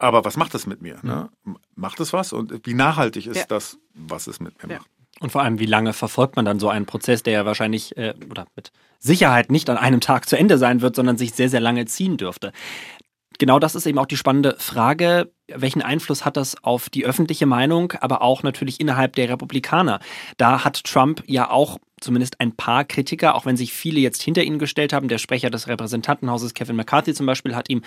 Aber 0.00 0.24
was 0.24 0.36
macht 0.36 0.54
das 0.54 0.66
mit 0.66 0.80
mir? 0.80 0.98
Ne? 1.02 1.28
Mhm. 1.44 1.56
Macht 1.76 2.00
es 2.00 2.12
was? 2.12 2.32
Und 2.32 2.66
wie 2.66 2.74
nachhaltig 2.74 3.26
ist 3.26 3.36
ja. 3.36 3.44
das, 3.46 3.78
was 3.94 4.26
es 4.26 4.40
mit 4.40 4.62
mir 4.62 4.72
ja. 4.72 4.78
macht? 4.78 4.90
Und 5.20 5.30
vor 5.30 5.42
allem, 5.42 5.58
wie 5.58 5.66
lange 5.66 5.92
verfolgt 5.92 6.36
man 6.36 6.46
dann 6.46 6.58
so 6.58 6.70
einen 6.70 6.86
Prozess, 6.86 7.22
der 7.22 7.34
ja 7.34 7.44
wahrscheinlich 7.44 7.96
äh, 7.98 8.14
oder 8.30 8.46
mit 8.56 8.72
Sicherheit 8.98 9.52
nicht 9.52 9.68
an 9.68 9.76
einem 9.76 10.00
Tag 10.00 10.26
zu 10.26 10.36
Ende 10.36 10.56
sein 10.56 10.80
wird, 10.80 10.96
sondern 10.96 11.18
sich 11.18 11.32
sehr, 11.34 11.50
sehr 11.50 11.60
lange 11.60 11.84
ziehen 11.84 12.16
dürfte. 12.16 12.52
Genau 13.38 13.58
das 13.58 13.74
ist 13.74 13.86
eben 13.86 13.98
auch 13.98 14.06
die 14.06 14.16
spannende 14.16 14.56
Frage. 14.58 15.32
Welchen 15.48 15.82
Einfluss 15.82 16.24
hat 16.24 16.36
das 16.36 16.62
auf 16.64 16.88
die 16.88 17.04
öffentliche 17.04 17.46
Meinung, 17.46 17.92
aber 18.00 18.22
auch 18.22 18.42
natürlich 18.42 18.80
innerhalb 18.80 19.14
der 19.16 19.28
Republikaner? 19.28 20.00
Da 20.38 20.64
hat 20.64 20.84
Trump 20.84 21.22
ja 21.26 21.50
auch 21.50 21.78
zumindest 22.00 22.40
ein 22.40 22.52
paar 22.52 22.84
Kritiker, 22.84 23.34
auch 23.34 23.46
wenn 23.46 23.56
sich 23.56 23.72
viele 23.72 24.00
jetzt 24.00 24.22
hinter 24.22 24.42
ihn 24.42 24.58
gestellt 24.58 24.92
haben. 24.92 25.08
Der 25.08 25.18
Sprecher 25.18 25.50
des 25.50 25.68
Repräsentantenhauses, 25.68 26.54
Kevin 26.54 26.76
McCarthy 26.76 27.14
zum 27.14 27.26
Beispiel, 27.26 27.54
hat 27.54 27.68
ihm 27.68 27.82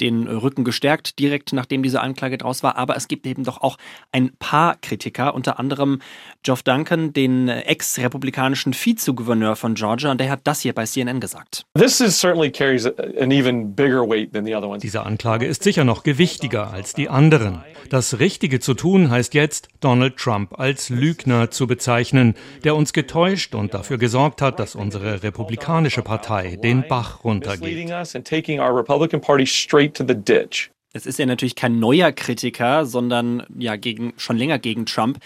den 0.00 0.28
Rücken 0.28 0.64
gestärkt, 0.64 1.18
direkt 1.18 1.52
nachdem 1.52 1.82
diese 1.82 2.00
Anklage 2.00 2.38
draus 2.38 2.62
war. 2.62 2.76
Aber 2.76 2.96
es 2.96 3.08
gibt 3.08 3.26
eben 3.26 3.44
doch 3.44 3.60
auch 3.60 3.76
ein 4.12 4.30
paar 4.38 4.76
Kritiker, 4.76 5.34
unter 5.34 5.58
anderem 5.58 6.00
Geoff 6.42 6.62
Duncan, 6.62 7.12
den 7.12 7.48
ex-republikanischen 7.48 8.74
Vizegouverneur 8.74 9.56
von 9.56 9.74
Georgia, 9.74 10.10
und 10.10 10.20
der 10.20 10.30
hat 10.30 10.40
das 10.44 10.60
hier 10.60 10.72
bei 10.72 10.84
CNN 10.84 11.20
gesagt. 11.20 11.66
Diese 14.82 15.06
Anklage 15.06 15.46
ist 15.46 15.62
sicher 15.62 15.84
noch 15.84 16.02
gewichtiger 16.04 16.70
als 16.70 16.94
die 16.94 17.08
anderen. 17.08 17.62
Das 17.90 18.20
Richtige 18.20 18.60
zu 18.60 18.74
tun 18.74 19.10
heißt 19.10 19.34
jetzt, 19.34 19.68
Donald 19.80 20.16
Trump 20.16 20.58
als 20.58 20.88
Lügner 20.88 21.50
zu 21.50 21.66
bezeichnen, 21.66 22.34
der 22.64 22.76
uns 22.76 22.92
getäuscht 22.92 23.54
und 23.56 23.74
dafür 23.74 23.98
gesorgt 23.98 24.42
hat, 24.42 24.60
dass 24.60 24.74
unsere 24.74 25.22
republikanische 25.22 26.02
Partei 26.02 26.56
den 26.56 26.86
Bach 26.86 27.24
runtergeht. 27.24 27.62
Es 30.92 31.04
ist 31.04 31.18
ja 31.18 31.26
natürlich 31.26 31.56
kein 31.56 31.78
neuer 31.78 32.12
Kritiker, 32.12 32.86
sondern 32.86 33.42
ja 33.58 33.76
gegen, 33.76 34.14
schon 34.16 34.38
länger 34.38 34.58
gegen 34.58 34.86
Trump. 34.86 35.18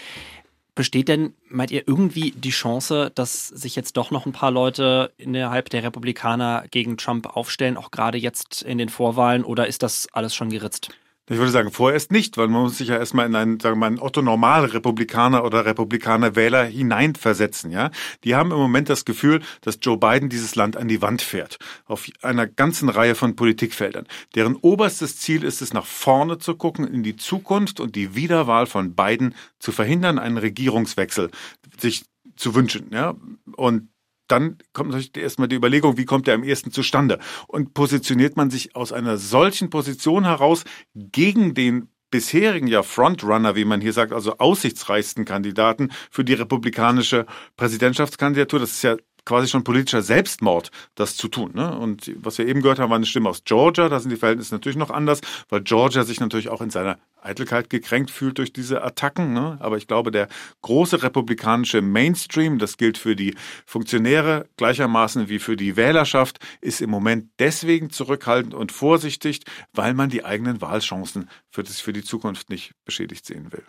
Besteht 0.75 1.09
denn, 1.09 1.33
meint 1.49 1.71
ihr, 1.71 1.83
irgendwie 1.85 2.31
die 2.31 2.49
Chance, 2.49 3.11
dass 3.13 3.47
sich 3.49 3.75
jetzt 3.75 3.97
doch 3.97 4.09
noch 4.09 4.25
ein 4.25 4.31
paar 4.31 4.51
Leute 4.51 5.11
innerhalb 5.17 5.69
der 5.69 5.83
Republikaner 5.83 6.63
gegen 6.71 6.97
Trump 6.97 7.35
aufstellen, 7.35 7.77
auch 7.77 7.91
gerade 7.91 8.17
jetzt 8.17 8.63
in 8.63 8.77
den 8.77 8.89
Vorwahlen, 8.89 9.43
oder 9.43 9.67
ist 9.67 9.83
das 9.83 10.07
alles 10.13 10.33
schon 10.33 10.49
geritzt? 10.49 10.91
Ich 11.31 11.37
würde 11.37 11.51
sagen, 11.51 11.71
vorerst 11.71 12.11
nicht, 12.11 12.35
weil 12.35 12.49
man 12.49 12.63
muss 12.63 12.77
sich 12.77 12.89
ja 12.89 12.97
erstmal 12.97 13.25
in 13.25 13.35
einen, 13.35 13.57
sagen 13.61 13.75
wir 13.75 13.79
mal, 13.79 13.87
einen 13.87 13.99
Otto-Normal-Republikaner 13.99 15.45
oder 15.45 15.63
Republikaner-Wähler 15.65 16.65
hineinversetzen, 16.65 17.71
ja. 17.71 17.89
Die 18.25 18.35
haben 18.35 18.51
im 18.51 18.57
Moment 18.57 18.89
das 18.89 19.05
Gefühl, 19.05 19.41
dass 19.61 19.79
Joe 19.81 19.97
Biden 19.97 20.27
dieses 20.27 20.55
Land 20.55 20.75
an 20.75 20.89
die 20.89 21.01
Wand 21.01 21.21
fährt. 21.21 21.57
Auf 21.85 22.09
einer 22.21 22.47
ganzen 22.47 22.89
Reihe 22.89 23.15
von 23.15 23.37
Politikfeldern. 23.37 24.07
Deren 24.35 24.57
oberstes 24.57 25.19
Ziel 25.19 25.45
ist 25.45 25.61
es, 25.61 25.71
nach 25.71 25.85
vorne 25.85 26.37
zu 26.37 26.55
gucken, 26.55 26.85
in 26.85 27.01
die 27.01 27.15
Zukunft 27.15 27.79
und 27.79 27.95
die 27.95 28.13
Wiederwahl 28.13 28.65
von 28.65 28.93
Biden 28.93 29.33
zu 29.57 29.71
verhindern, 29.71 30.19
einen 30.19 30.37
Regierungswechsel 30.37 31.31
sich 31.79 32.03
zu 32.35 32.55
wünschen, 32.55 32.89
ja. 32.91 33.15
Und 33.55 33.87
dann 34.31 34.57
kommt 34.73 34.91
natürlich 34.91 35.15
erstmal 35.17 35.47
die 35.47 35.55
Überlegung, 35.55 35.97
wie 35.97 36.05
kommt 36.05 36.27
der 36.27 36.35
am 36.35 36.43
ehesten 36.43 36.71
zustande? 36.71 37.19
Und 37.47 37.73
positioniert 37.73 38.37
man 38.37 38.49
sich 38.49 38.75
aus 38.75 38.93
einer 38.93 39.17
solchen 39.17 39.69
Position 39.69 40.23
heraus 40.23 40.63
gegen 40.93 41.53
den 41.53 41.89
bisherigen 42.11 42.67
ja 42.67 42.83
Frontrunner, 42.83 43.55
wie 43.55 43.65
man 43.65 43.81
hier 43.81 43.93
sagt, 43.93 44.11
also 44.11 44.37
aussichtsreichsten 44.37 45.25
Kandidaten 45.25 45.91
für 46.11 46.23
die 46.23 46.33
republikanische 46.33 47.25
Präsidentschaftskandidatur. 47.55 48.59
Das 48.59 48.71
ist 48.71 48.83
ja 48.83 48.97
quasi 49.31 49.47
schon 49.47 49.63
politischer 49.63 50.01
Selbstmord, 50.01 50.71
das 50.95 51.15
zu 51.15 51.29
tun. 51.29 51.51
Ne? 51.53 51.73
Und 51.77 52.11
was 52.17 52.37
wir 52.37 52.45
eben 52.49 52.61
gehört 52.61 52.79
haben, 52.79 52.89
war 52.89 52.97
eine 52.97 53.05
Stimme 53.05 53.29
aus 53.29 53.45
Georgia. 53.45 53.87
Da 53.87 53.97
sind 54.01 54.09
die 54.09 54.17
Verhältnisse 54.17 54.53
natürlich 54.53 54.75
noch 54.75 54.89
anders, 54.89 55.21
weil 55.47 55.61
Georgia 55.61 56.03
sich 56.03 56.19
natürlich 56.19 56.49
auch 56.49 56.59
in 56.59 56.69
seiner 56.69 56.97
Eitelkeit 57.21 57.69
gekränkt 57.69 58.11
fühlt 58.11 58.39
durch 58.39 58.51
diese 58.51 58.83
Attacken. 58.83 59.31
Ne? 59.31 59.55
Aber 59.61 59.77
ich 59.77 59.87
glaube, 59.87 60.11
der 60.11 60.27
große 60.63 61.01
republikanische 61.01 61.81
Mainstream, 61.81 62.59
das 62.59 62.75
gilt 62.75 62.97
für 62.97 63.15
die 63.15 63.35
Funktionäre 63.65 64.49
gleichermaßen 64.57 65.29
wie 65.29 65.39
für 65.39 65.55
die 65.55 65.77
Wählerschaft, 65.77 66.39
ist 66.59 66.81
im 66.81 66.89
Moment 66.89 67.29
deswegen 67.39 67.89
zurückhaltend 67.89 68.53
und 68.53 68.73
vorsichtig, 68.73 69.43
weil 69.71 69.93
man 69.93 70.09
die 70.09 70.25
eigenen 70.25 70.59
Wahlchancen 70.59 71.29
für, 71.51 71.63
das, 71.63 71.79
für 71.79 71.93
die 71.93 72.03
Zukunft 72.03 72.49
nicht 72.49 72.73
beschädigt 72.83 73.25
sehen 73.25 73.53
will. 73.53 73.63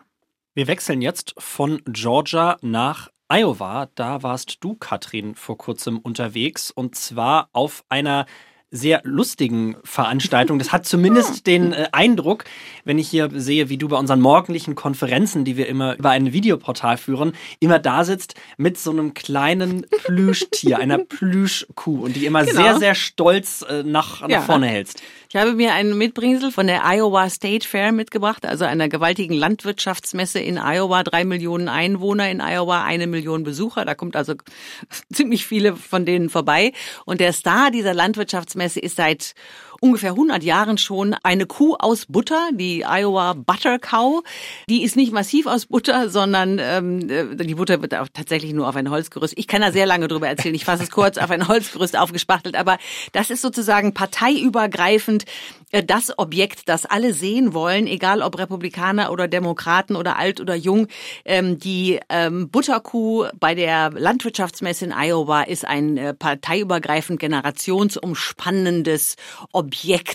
Wir 0.54 0.66
wechseln 0.66 1.02
jetzt 1.02 1.34
von 1.38 1.80
Georgia 1.86 2.56
nach 2.62 3.12
Iowa, 3.34 3.88
da 3.94 4.22
warst 4.22 4.58
du, 4.60 4.74
Katrin, 4.74 5.34
vor 5.34 5.56
kurzem 5.56 5.96
unterwegs 5.96 6.70
und 6.70 6.94
zwar 6.96 7.48
auf 7.54 7.82
einer 7.88 8.26
sehr 8.70 9.00
lustigen 9.04 9.76
Veranstaltung. 9.84 10.58
Das 10.58 10.70
hat 10.70 10.84
zumindest 10.84 11.46
den 11.46 11.72
äh, 11.72 11.88
Eindruck, 11.92 12.44
wenn 12.84 12.98
ich 12.98 13.08
hier 13.08 13.30
sehe, 13.32 13.70
wie 13.70 13.78
du 13.78 13.88
bei 13.88 13.96
unseren 13.96 14.20
morgendlichen 14.20 14.74
Konferenzen, 14.74 15.46
die 15.46 15.56
wir 15.56 15.66
immer 15.66 15.96
über 15.96 16.10
ein 16.10 16.34
Videoportal 16.34 16.98
führen, 16.98 17.32
immer 17.58 17.78
da 17.78 18.04
sitzt 18.04 18.34
mit 18.58 18.78
so 18.78 18.90
einem 18.90 19.14
kleinen 19.14 19.86
Plüschtier, 20.04 20.78
einer 20.78 20.98
Plüschkuh 21.04 22.04
und 22.04 22.16
die 22.16 22.26
immer 22.26 22.44
genau. 22.44 22.60
sehr, 22.60 22.78
sehr 22.78 22.94
stolz 22.94 23.64
äh, 23.66 23.82
nach, 23.82 24.20
nach 24.20 24.28
ja. 24.28 24.42
vorne 24.42 24.66
hältst. 24.66 25.02
Ich 25.34 25.40
habe 25.40 25.54
mir 25.54 25.72
einen 25.72 25.96
Mitbringsel 25.96 26.52
von 26.52 26.66
der 26.66 26.84
Iowa 26.84 27.30
State 27.30 27.66
Fair 27.66 27.90
mitgebracht, 27.90 28.44
also 28.44 28.66
einer 28.66 28.90
gewaltigen 28.90 29.32
Landwirtschaftsmesse 29.32 30.38
in 30.40 30.58
Iowa. 30.58 31.02
Drei 31.04 31.24
Millionen 31.24 31.70
Einwohner 31.70 32.30
in 32.30 32.42
Iowa, 32.42 32.84
eine 32.84 33.06
Million 33.06 33.42
Besucher. 33.42 33.86
Da 33.86 33.94
kommt 33.94 34.14
also 34.14 34.34
ziemlich 35.10 35.46
viele 35.46 35.74
von 35.74 36.04
denen 36.04 36.28
vorbei. 36.28 36.74
Und 37.06 37.20
der 37.20 37.32
Star 37.32 37.70
dieser 37.70 37.94
Landwirtschaftsmesse 37.94 38.78
ist 38.78 38.96
seit 38.96 39.34
ungefähr 39.82 40.10
100 40.10 40.44
Jahren 40.44 40.78
schon 40.78 41.14
eine 41.24 41.44
Kuh 41.44 41.74
aus 41.74 42.06
Butter, 42.06 42.50
die 42.52 42.84
Iowa 42.86 43.32
Butter 43.34 43.80
Cow. 43.80 44.22
Die 44.68 44.84
ist 44.84 44.94
nicht 44.94 45.12
massiv 45.12 45.46
aus 45.46 45.66
Butter, 45.66 46.08
sondern 46.08 46.60
ähm, 46.60 47.10
äh, 47.10 47.34
die 47.34 47.56
Butter 47.56 47.82
wird 47.82 47.94
auch 47.94 48.06
tatsächlich 48.12 48.52
nur 48.52 48.68
auf 48.68 48.76
ein 48.76 48.90
Holzgerüst. 48.90 49.34
Ich 49.36 49.48
kann 49.48 49.60
da 49.60 49.72
sehr 49.72 49.86
lange 49.86 50.06
drüber 50.06 50.28
erzählen. 50.28 50.54
Ich 50.54 50.64
fasse 50.64 50.84
es 50.84 50.90
kurz 50.90 51.18
auf 51.18 51.30
ein 51.32 51.48
Holzgerüst 51.48 51.98
aufgespachtelt, 51.98 52.54
aber 52.54 52.78
das 53.10 53.30
ist 53.30 53.42
sozusagen 53.42 53.92
parteiübergreifend 53.92 55.24
äh, 55.72 55.82
das 55.82 56.16
Objekt, 56.16 56.68
das 56.68 56.86
alle 56.86 57.12
sehen 57.12 57.52
wollen, 57.52 57.88
egal 57.88 58.22
ob 58.22 58.38
Republikaner 58.38 59.10
oder 59.10 59.26
Demokraten 59.26 59.96
oder 59.96 60.16
alt 60.16 60.40
oder 60.40 60.54
jung. 60.54 60.86
Ähm, 61.24 61.58
die 61.58 61.98
ähm, 62.08 62.50
Butterkuh 62.50 63.26
bei 63.40 63.56
der 63.56 63.90
Landwirtschaftsmesse 63.90 64.84
in 64.84 64.92
Iowa 64.92 65.42
ist 65.42 65.66
ein 65.66 65.96
äh, 65.96 66.14
parteiübergreifend 66.14 67.18
generationsumspannendes 67.18 69.16
Objekt, 69.50 69.71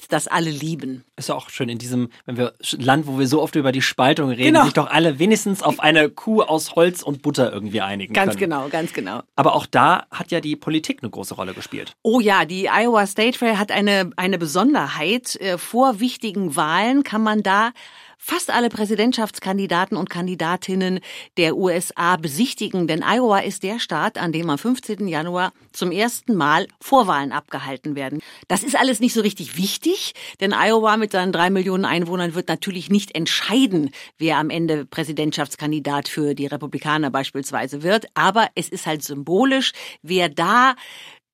das 0.10 0.28
alle 0.28 0.50
lieben. 0.50 1.04
Ist 1.16 1.30
ja 1.30 1.36
auch 1.36 1.50
schön 1.50 1.70
in 1.70 1.78
diesem, 1.78 2.10
wenn 2.26 2.38
wir 2.38 2.54
Land, 2.78 3.08
wo 3.08 3.20
wir 3.20 3.28
so 3.28 3.42
oft 3.42 3.56
über 3.56 3.72
die 3.72 3.82
Spaltung 3.82 4.30
reden, 4.30 4.44
Genau. 4.54 4.64
sich 4.66 4.74
doch 4.74 4.90
alle 4.90 5.20
wenigstens 5.20 5.62
auf 5.64 5.80
eine 5.80 6.10
Kuh 6.10 6.42
aus 6.42 6.76
Holz 6.76 7.04
und 7.04 7.22
Butter 7.22 7.52
irgendwie 7.52 7.82
einigen 7.82 8.14
Ganz 8.14 8.38
können. 8.38 8.52
genau, 8.52 8.70
ganz 8.70 8.94
genau. 8.94 9.22
Aber 9.36 9.56
auch 9.56 9.66
da 9.66 10.06
hat 10.12 10.32
ja 10.32 10.40
die 10.40 10.56
Politik 10.56 11.00
eine 11.02 11.10
große 11.10 11.34
Rolle 11.36 11.54
gespielt. 11.54 11.94
Oh 12.04 12.20
ja, 12.20 12.46
die 12.46 12.70
Iowa 12.70 13.06
State 13.08 13.38
Fair 13.38 13.58
hat 13.60 13.72
eine, 13.72 14.12
eine 14.16 14.38
Besonderheit. 14.38 15.36
Äh, 15.38 15.58
Vor 15.58 16.00
wichtigen 16.00 16.56
Wahlen 16.56 17.04
kann 17.04 17.24
man 17.24 17.44
da 17.44 17.72
fast 18.18 18.50
alle 18.50 18.70
Präsidentschaftskandidaten 18.70 19.96
und 19.96 20.10
Kandidatinnen 20.10 21.00
der 21.38 21.56
USA 21.56 22.18
besichtigen, 22.18 22.88
denn 22.88 23.04
Iowa 23.04 23.40
ist 23.40 23.64
der 23.64 23.80
Staat, 23.80 24.18
an 24.18 24.32
dem 24.32 24.50
am 24.50 24.58
15. 24.58 25.08
Januar 25.08 25.54
zum 25.72 25.92
ersten 25.92 26.36
Mal 26.36 26.68
Vorwahlen 26.82 27.32
abgehalten 27.32 27.96
werden. 27.96 28.22
Das 28.48 28.64
ist 28.64 28.76
alles 28.76 29.00
nicht 29.00 29.14
so 29.14 29.22
richtig 29.22 29.58
wichtig, 29.58 30.14
denn 30.42 30.54
Iowa 30.54 30.98
mit 30.98 31.12
seinen 31.12 31.32
drei 31.32 31.50
Millionen 31.50 31.86
Einwohnern 31.86 32.36
wird 32.36 32.50
natürlich 32.50 32.90
nicht 32.90 33.16
entscheiden, 33.16 33.92
wer 34.18 34.38
am 34.38 34.50
Ende 34.50 34.86
Präsidentschaftskandidat 34.86 36.10
für 36.10 36.34
die 36.34 36.48
Republikaner 36.48 37.12
beispielsweise 37.12 37.84
wird, 37.84 38.08
aber 38.14 38.50
es 38.56 38.70
ist 38.70 38.86
halt 38.86 39.04
symbolisch, 39.04 39.74
wer 40.02 40.30
da 40.30 40.76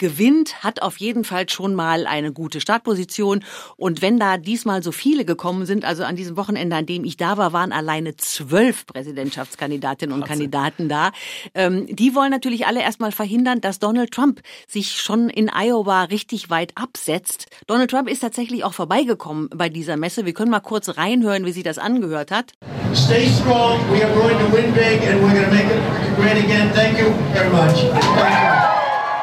gewinnt, 0.03 0.61
hat 0.61 0.81
auf 0.81 0.97
jeden 0.97 1.23
Fall 1.23 1.47
schon 1.47 1.75
mal 1.75 2.05
eine 2.05 2.33
gute 2.33 2.59
Startposition. 2.59 3.41
Und 3.77 4.01
wenn 4.01 4.19
da 4.19 4.35
diesmal 4.35 4.83
so 4.83 4.91
viele 4.91 5.23
gekommen 5.23 5.65
sind, 5.65 5.85
also 5.85 6.03
an 6.03 6.17
diesem 6.17 6.35
Wochenende, 6.35 6.75
an 6.75 6.85
dem 6.85 7.05
ich 7.05 7.15
da 7.15 7.37
war, 7.37 7.53
waren 7.53 7.71
alleine 7.71 8.17
zwölf 8.17 8.85
Präsidentschaftskandidatinnen 8.85 10.13
und 10.13 10.27
Kandidaten 10.27 10.89
da. 10.89 11.13
Ähm, 11.53 11.87
die 11.87 12.15
wollen 12.15 12.31
natürlich 12.31 12.67
alle 12.67 12.81
erstmal 12.81 13.13
verhindern, 13.13 13.61
dass 13.61 13.79
Donald 13.79 14.11
Trump 14.11 14.41
sich 14.67 14.99
schon 14.99 15.29
in 15.29 15.49
Iowa 15.49 16.03
richtig 16.03 16.49
weit 16.49 16.73
absetzt. 16.75 17.47
Donald 17.65 17.89
Trump 17.89 18.09
ist 18.09 18.19
tatsächlich 18.19 18.65
auch 18.65 18.73
vorbeigekommen 18.73 19.49
bei 19.55 19.69
dieser 19.69 19.95
Messe. 19.95 20.25
Wir 20.25 20.33
können 20.33 20.51
mal 20.51 20.59
kurz 20.59 20.97
reinhören, 20.97 21.45
wie 21.45 21.53
sich 21.53 21.63
das 21.63 21.77
angehört 21.77 22.29
hat. 22.29 22.51
Stay 22.93 23.29
strong. 23.29 23.79
We 23.89 24.03
are 24.03 24.13
going 24.13 24.37
to 24.37 24.53
win 24.53 24.73
big 24.73 25.01
and 25.07 25.21
we're 25.23 25.31
going 25.31 25.45
to 25.45 25.55
make 25.55 25.71
it 25.71 26.15
great 26.17 26.43
again. 26.43 26.73
Thank 26.73 26.99
you 26.99 27.09
very 27.33 27.49
much. 27.49 27.79
Thank 27.93 28.67
you. 28.67 28.72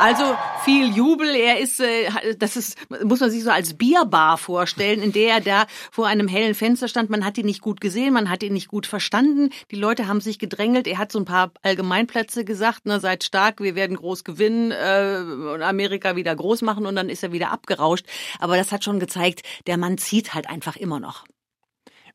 Also 0.01 0.35
viel 0.65 0.97
Jubel. 0.97 1.35
Er 1.35 1.59
ist, 1.59 1.79
äh, 1.79 2.35
das 2.39 2.57
ist, 2.57 2.79
muss 3.05 3.21
man 3.21 3.31
sich 3.31 3.45
so 3.45 3.51
als 3.51 3.75
Bierbar 3.75 4.39
vorstellen, 4.39 5.03
in 5.03 5.13
der 5.13 5.35
er 5.35 5.41
da 5.43 5.67
vor 5.93 6.07
einem 6.07 6.27
hellen 6.27 6.55
Fenster 6.55 6.89
stand. 6.89 7.11
Man 7.11 7.23
hat 7.23 7.37
ihn 7.37 7.45
nicht 7.45 7.61
gut 7.61 7.83
gesehen, 7.83 8.15
man 8.15 8.31
hat 8.31 8.43
ihn 8.43 8.55
nicht 8.55 8.69
gut 8.69 8.87
verstanden. 8.87 9.51
Die 9.71 9.77
Leute 9.77 10.09
haben 10.09 10.23
sich 10.23 10.39
gedrängelt. 10.39 10.87
Er 10.87 10.97
hat 10.97 11.13
so 11.13 11.19
ein 11.19 11.27
paar 11.27 11.53
Allgemeinplätze 11.61 12.47
gesagt, 12.47 12.87
ne, 12.87 12.99
seid 12.99 13.25
stark, 13.25 13.61
wir 13.61 13.75
werden 13.75 13.95
groß 13.95 14.25
gewinnen 14.25 14.71
äh, 14.71 15.19
und 15.53 15.61
Amerika 15.61 16.17
wieder 16.17 16.35
groß 16.35 16.63
machen 16.63 16.87
und 16.87 16.97
dann 16.97 17.11
ist 17.11 17.23
er 17.23 17.33
wieder 17.33 17.51
abgerauscht. 17.51 18.07
Aber 18.39 18.57
das 18.57 18.73
hat 18.73 18.85
schon 18.85 19.01
gezeigt, 19.01 19.43
der 19.67 19.77
Mann 19.77 19.99
zieht 19.99 20.33
halt 20.33 20.49
einfach 20.49 20.77
immer 20.77 20.99
noch. 20.99 21.27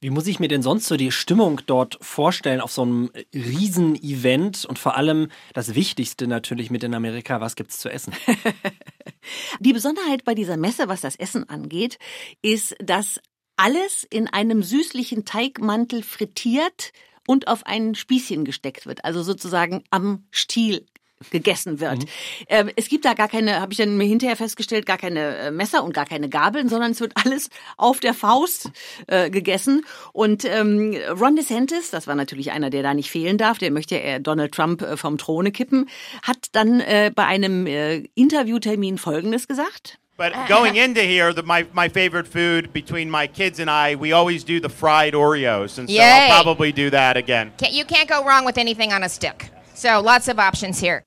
Wie 0.02 0.10
muss 0.10 0.28
ich 0.28 0.40
mir 0.40 0.48
denn 0.48 0.62
sonst 0.62 0.88
so 0.88 0.98
die 0.98 1.12
Stimmung 1.12 1.62
dort 1.66 1.98
vorstellen 2.02 2.62
auf 2.62 2.72
so 2.72 2.84
einem 2.84 3.12
Riesen-Event 3.34 4.66
und 4.66 4.80
vor 4.80 4.96
allem 4.98 5.30
das 5.54 5.76
Wichtigste 5.76 6.28
natürlich 6.28 6.72
mit 6.72 6.84
in 6.84 6.94
Amerika, 6.94 7.42
was 7.42 7.56
gibt's 7.56 7.80
zu 7.80 7.90
essen? 7.90 8.14
Die 9.60 9.74
Besonderheit 9.74 10.24
bei 10.24 10.36
dieser 10.36 10.58
Messe, 10.58 10.88
was 10.88 11.02
das 11.02 11.16
Essen 11.16 11.50
angeht, 11.50 11.98
ist, 12.42 12.76
dass 12.80 13.20
alles 13.58 14.06
in 14.10 14.28
einem 14.28 14.62
süßlichen 14.62 15.26
Teigmantel 15.26 16.04
frittiert 16.04 16.92
und 17.28 17.48
auf 17.48 17.66
ein 17.66 17.96
Spießchen 17.96 18.46
gesteckt 18.46 18.86
wird, 18.86 19.04
also 19.06 19.24
sozusagen 19.24 19.84
am 19.90 20.26
Stiel 20.32 20.86
gegessen 21.32 21.80
wird. 21.80 22.06
Ähm, 22.50 22.70
es 22.76 22.90
gibt 22.90 23.06
da 23.06 23.14
gar 23.14 23.28
keine, 23.28 23.62
habe 23.62 23.72
ich 23.72 23.78
dann 23.78 23.98
mir 23.98 24.06
hinterher 24.06 24.36
festgestellt, 24.36 24.86
gar 24.86 24.98
keine 24.98 25.38
äh, 25.38 25.52
Messer 25.52 25.84
und 25.84 25.94
gar 25.94 26.06
keine 26.06 26.30
Gabeln, 26.30 26.70
sondern 26.70 26.92
es 26.92 27.00
wird 27.00 27.14
alles 27.24 27.50
auf 27.78 28.00
der 28.00 28.14
Faust 28.14 28.72
äh, 29.08 29.30
gegessen. 29.30 29.86
Und 30.14 30.46
ähm, 30.46 30.96
Ron 31.20 31.36
DeSantis, 31.36 31.90
das 31.90 32.08
war 32.08 32.16
natürlich 32.16 32.52
einer, 32.52 32.70
der 32.70 32.84
da 32.84 32.94
nicht 32.94 33.10
fehlen 33.10 33.38
darf, 33.38 33.58
der 33.58 33.72
möchte 33.72 33.98
ja 33.98 34.20
Donald 34.20 34.54
Trump 34.54 34.82
äh, 34.82 34.98
vom 34.98 35.18
Throne 35.18 35.52
kippen, 35.52 35.90
hat 36.24 36.50
dann 36.52 36.80
äh, 36.82 37.12
bei 37.16 37.26
einem 37.26 37.66
äh, 37.66 38.04
Interviewtermin 38.16 38.98
Folgendes 38.98 39.48
gesagt. 39.48 40.00
But 40.18 40.32
going 40.48 40.78
into 40.78 41.02
here, 41.02 41.34
the, 41.34 41.44
my, 41.44 41.66
my 41.74 41.90
favorite 41.90 42.26
food 42.26 42.72
between 42.72 43.10
my 43.10 43.28
kids 43.28 43.60
and 43.60 43.70
I, 43.70 43.96
we 43.96 44.14
always 44.14 44.46
do 44.46 44.62
the 44.62 44.70
fried 44.70 45.14
Oreos. 45.14 45.78
And 45.78 45.90
so 45.90 45.94
Yay. 45.94 46.30
I'll 46.32 46.42
probably 46.42 46.72
do 46.72 46.90
that 46.92 47.18
again. 47.18 47.52
Can't, 47.58 47.74
you 47.74 47.84
can't 47.84 48.08
go 48.08 48.24
wrong 48.24 48.46
with 48.46 48.58
anything 48.58 48.94
on 48.94 49.04
a 49.04 49.10
stick. 49.10 49.52
So 49.76 50.02
lots 50.02 50.30
of 50.30 50.38
options 50.38 50.82
here. 50.82 51.04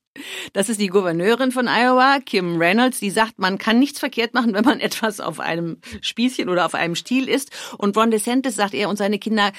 Das 0.53 0.69
ist 0.69 0.81
die 0.81 0.89
Gouverneurin 0.89 1.53
von 1.53 1.69
Iowa, 1.69 2.19
Kim 2.25 2.59
Reynolds, 2.59 3.01
die 3.01 3.11
sagt, 3.11 3.39
man 3.39 3.57
kann 3.57 3.79
nichts 3.79 3.99
verkehrt 3.99 4.35
machen, 4.35 4.53
wenn 4.53 4.65
man 4.65 4.81
etwas 4.89 5.21
auf 5.21 5.41
einem 5.41 5.81
Spießchen 6.01 6.49
oder 6.49 6.67
auf 6.67 6.75
einem 6.75 6.95
Stiel 6.95 7.29
isst. 7.29 7.51
Und 7.79 7.97
Ron 7.97 8.11
DeSantis 8.11 8.57
sagt, 8.57 8.75
er 8.75 8.89
und 8.89 8.97
seine 8.97 9.19
Kinder 9.19 9.53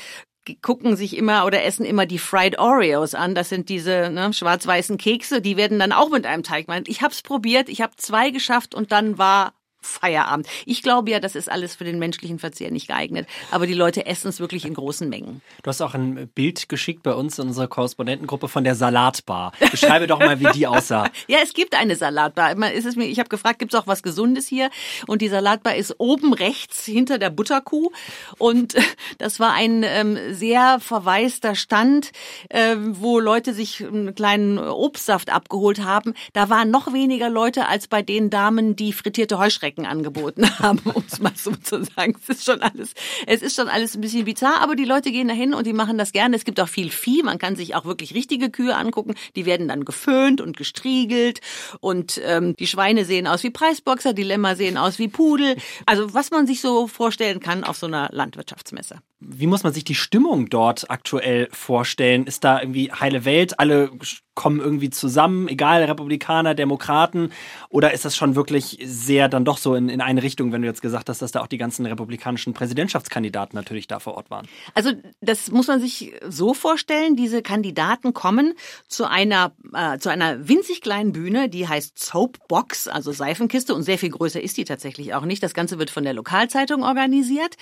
gucken 0.62 0.96
sich 0.96 1.16
immer 1.16 1.46
oder 1.46 1.63
essen 1.63 1.86
immer 1.86 2.06
die 2.06 2.20
Fried 2.20 2.60
Oreos 2.60 3.13
an. 3.13 3.36
Das 3.36 3.50
sind 3.50 3.70
diese 3.70 4.10
ne, 4.10 4.34
schwarz-weißen 4.34 4.98
Kekse, 4.98 5.42
die 5.42 5.58
werden 5.58 5.80
dann 5.80 5.92
auch 5.92 6.10
mit 6.10 6.25
einem 6.25 6.44
Teig. 6.44 6.68
Ich 6.88 7.01
habe 7.01 7.13
es 7.13 7.22
probiert, 7.22 7.70
ich 7.70 7.82
habe 7.82 7.96
zwei 7.98 8.30
geschafft 8.32 8.74
und 8.74 8.92
dann 8.92 9.18
war 9.18 9.54
Feierabend. 9.82 10.48
Ich 10.66 10.84
glaube 10.84 11.10
ja, 11.10 11.20
das 11.20 11.36
ist 11.36 11.50
alles 11.50 11.76
für 11.76 11.86
den 11.86 12.00
menschlichen 12.00 12.38
Verzehr 12.38 12.70
nicht 12.72 12.88
geeignet. 12.88 13.28
Aber 13.52 13.65
die 13.65 13.74
Leute 13.74 14.06
essen 14.06 14.28
es 14.28 14.39
wirklich 14.39 14.65
in 14.65 14.74
großen 14.74 15.08
Mengen. 15.08 15.42
Du 15.63 15.70
hast 15.70 15.82
auch 15.82 15.94
ein 15.94 16.28
Bild 16.36 16.68
geschickt 16.68 17.04
bei 17.04 17.13
uns 17.13 17.39
in 17.39 17.48
unserer 17.48 17.68
Korrespondentengruppe 17.68 18.50
von 18.50 18.63
der 18.63 18.76
Salatbar. 18.76 19.54
Beschreibe 19.72 20.08
doch 20.08 20.20
mal, 20.20 20.39
wie 20.39 20.52
die 20.54 20.68
aussah. 20.68 21.10
Ja, 21.28 21.39
es 21.44 21.54
gibt 21.54 21.76
eine 21.76 21.96
Salatbar. 21.96 22.56
Ist 22.72 22.86
es 22.86 22.96
mir, 22.96 23.06
ich 23.06 23.20
habe 23.20 23.30
gefragt, 23.30 23.60
gibt 23.60 23.74
es 23.74 23.80
auch 23.80 23.88
was 23.88 24.04
Gesundes 24.04 24.48
hier? 24.48 24.70
Und 25.06 25.22
die 25.22 25.28
Salatbar 25.28 25.76
ist 25.76 25.96
oben 25.98 26.34
rechts 26.34 26.86
hinter 26.86 27.20
der 27.20 27.30
Butterkuh. 27.30 27.92
Und 28.38 28.76
äh, 28.76 28.82
das 29.18 29.39
war 29.39 29.54
ein 29.54 29.84
ähm, 29.84 30.18
sehr 30.32 30.80
verwaister 30.80 31.56
Stand, 31.56 32.12
äh, 32.50 32.76
wo 32.78 33.20
Leute 33.20 33.54
sich 33.54 33.86
einen 33.86 34.15
kleinen 34.15 34.58
Obstsaft 34.58 35.30
abgeholt 35.30 35.84
haben. 35.84 36.13
Da 36.34 36.50
waren 36.50 36.72
noch 36.72 36.94
weniger 36.94 37.30
Leute 37.30 37.68
als 37.68 37.88
bei 37.88 38.02
den 38.02 38.30
Damen, 38.30 38.76
die 38.76 38.94
frittierte 38.94 39.38
Heuschrecken 39.38 39.68
angeboten 39.77 40.47
haben, 40.60 40.79
um 40.93 41.03
es 41.05 41.19
mal 41.19 41.34
so 41.36 41.51
zu 41.51 41.84
sagen. 41.84 42.15
Es 42.21 42.38
ist 42.38 42.45
schon 42.45 42.62
alles, 42.62 42.93
es 43.27 43.41
ist 43.41 43.55
schon 43.55 43.67
alles 43.67 43.95
ein 43.95 44.01
bisschen 44.01 44.25
bizarr, 44.25 44.62
aber 44.62 44.75
die 44.75 44.86
Leute 44.86 45.12
gehen 45.12 45.27
dahin 45.27 45.53
und 45.53 45.67
die 45.67 45.73
machen 45.73 45.97
das 45.97 46.12
gerne. 46.12 46.36
Es 46.36 46.45
gibt 46.45 46.60
auch 46.60 46.67
viel 46.67 46.89
Vieh. 46.89 47.23
Man 47.23 47.38
kann 47.38 47.55
sich 47.55 47.75
auch 47.75 47.86
wirklich 47.86 48.13
richtige 48.13 48.49
Kühe 48.49 48.75
angucken. 48.75 49.15
Die 49.36 49.45
werden 49.45 49.67
dann 49.67 49.86
geföhnt 49.86 50.41
und 50.41 50.58
gestriegelt 50.58 51.41
und 51.79 52.19
ähm, 52.23 52.55
die 52.58 52.67
Schweine 52.67 53.05
sehen 53.05 53.27
aus 53.27 53.43
wie 53.43 53.49
Preisboxer, 53.49 54.13
die 54.13 54.23
Lämmer 54.23 54.55
sehen 54.55 54.77
aus 54.77 54.99
wie 54.99 55.08
Pudel. 55.08 55.55
Also 55.86 56.13
was 56.13 56.32
man 56.32 56.47
sich 56.47 56.62
so 56.62 56.88
vorstellen 56.88 57.39
kann 57.39 57.63
auf 57.63 57.77
so 57.77 57.88
einer 57.88 58.10
Landwirtschaftsmesse. 58.12 58.99
Wie 59.21 59.47
muss 59.47 59.63
man 59.63 59.73
sich 59.73 59.84
die 59.84 59.95
Stimmung 59.95 60.47
dort 60.49 60.89
aktuell 60.89 61.49
vorstellen? 61.51 62.25
Ist 62.25 62.45
da 62.45 62.62
irgendwie 62.62 62.91
heile 62.91 63.25
Welt? 63.25 63.60
Alle 63.60 63.91
kommen 64.39 64.62
irgendwie 64.62 64.89
zusammen, 64.89 65.49
egal 65.49 65.84
Republikaner, 65.84 66.56
Demokraten? 66.56 67.34
Oder 67.67 67.93
ist 67.93 68.06
das 68.06 68.15
schon 68.15 68.36
wirklich 68.38 68.80
sehr 68.82 69.28
dann 69.28 69.43
doch 69.43 69.58
so 69.58 69.75
in, 69.75 69.89
in 69.89 69.99
eine 69.99 70.23
Richtung, 70.23 70.54
wenn 70.54 70.62
du 70.62 70.67
jetzt 70.69 70.82
gesagt 70.82 71.10
hast, 71.10 71.21
dass 71.21 71.34
da 71.34 71.41
auch 71.41 71.47
die 71.47 71.58
ganzen 71.58 71.86
republikanischen 71.86 72.54
Präsidentschaftskandidaten 72.54 73.54
natürlich 73.58 73.88
da 73.88 73.99
vor 73.99 74.13
Ort 74.15 74.32
waren? 74.32 74.47
Also 74.73 74.93
das 75.19 75.52
muss 75.52 75.67
man 75.67 75.82
sich 75.82 76.13
so 76.25 76.54
vorstellen, 76.54 77.17
diese 77.17 77.41
Kandidaten 77.41 78.13
kommen 78.13 78.54
zu 78.88 79.10
einer, 79.10 79.52
äh, 79.73 79.97
zu 79.97 80.08
einer 80.08 80.47
winzig 80.47 80.80
kleinen 80.80 81.12
Bühne, 81.12 81.49
die 81.49 81.67
heißt 81.67 81.99
Soapbox, 81.99 82.88
also 82.88 83.12
Seifenkiste 83.12 83.75
und 83.75 83.84
sehr 83.84 83.97
viel 83.97 84.12
größer 84.12 84.41
ist 84.41 84.56
die 84.56 84.63
tatsächlich 84.63 85.13
auch 85.15 85.25
nicht. 85.25 85.43
Das 85.43 85.54
Ganze 85.54 85.80
wird 85.80 85.89
von 85.89 86.06
der 86.06 86.13
Lokalzeitung 86.13 86.84
organisiert 86.84 87.58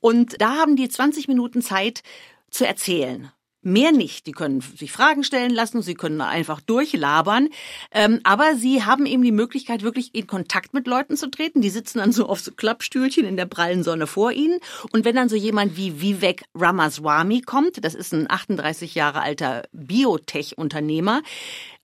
und 0.00 0.40
da 0.40 0.54
haben 0.54 0.76
die 0.76 0.88
20 0.88 1.28
Minuten 1.28 1.60
Zeit 1.60 2.02
zu 2.48 2.66
erzählen. 2.66 3.30
Mehr 3.64 3.92
nicht. 3.92 4.26
Die 4.26 4.32
können 4.32 4.60
sich 4.60 4.90
Fragen 4.90 5.22
stellen 5.22 5.52
lassen, 5.52 5.82
sie 5.82 5.94
können 5.94 6.20
einfach 6.20 6.60
durchlabern. 6.60 7.48
Ähm, 7.92 8.20
aber 8.24 8.56
sie 8.56 8.84
haben 8.84 9.06
eben 9.06 9.22
die 9.22 9.30
Möglichkeit, 9.30 9.82
wirklich 9.82 10.14
in 10.14 10.26
Kontakt 10.26 10.74
mit 10.74 10.88
Leuten 10.88 11.16
zu 11.16 11.30
treten. 11.30 11.62
Die 11.62 11.70
sitzen 11.70 11.98
dann 11.98 12.10
so 12.10 12.26
auf 12.26 12.40
so 12.40 12.50
Klappstühlchen 12.50 13.24
in 13.24 13.36
der 13.36 13.46
prallen 13.46 13.84
Sonne 13.84 14.08
vor 14.08 14.32
ihnen. 14.32 14.58
Und 14.92 15.04
wenn 15.04 15.14
dann 15.14 15.28
so 15.28 15.36
jemand 15.36 15.76
wie 15.76 16.00
Vivek 16.00 16.44
Ramaswamy 16.56 17.42
kommt, 17.42 17.84
das 17.84 17.94
ist 17.94 18.12
ein 18.12 18.28
38 18.28 18.96
Jahre 18.96 19.20
alter 19.20 19.62
Biotech-Unternehmer, 19.72 21.22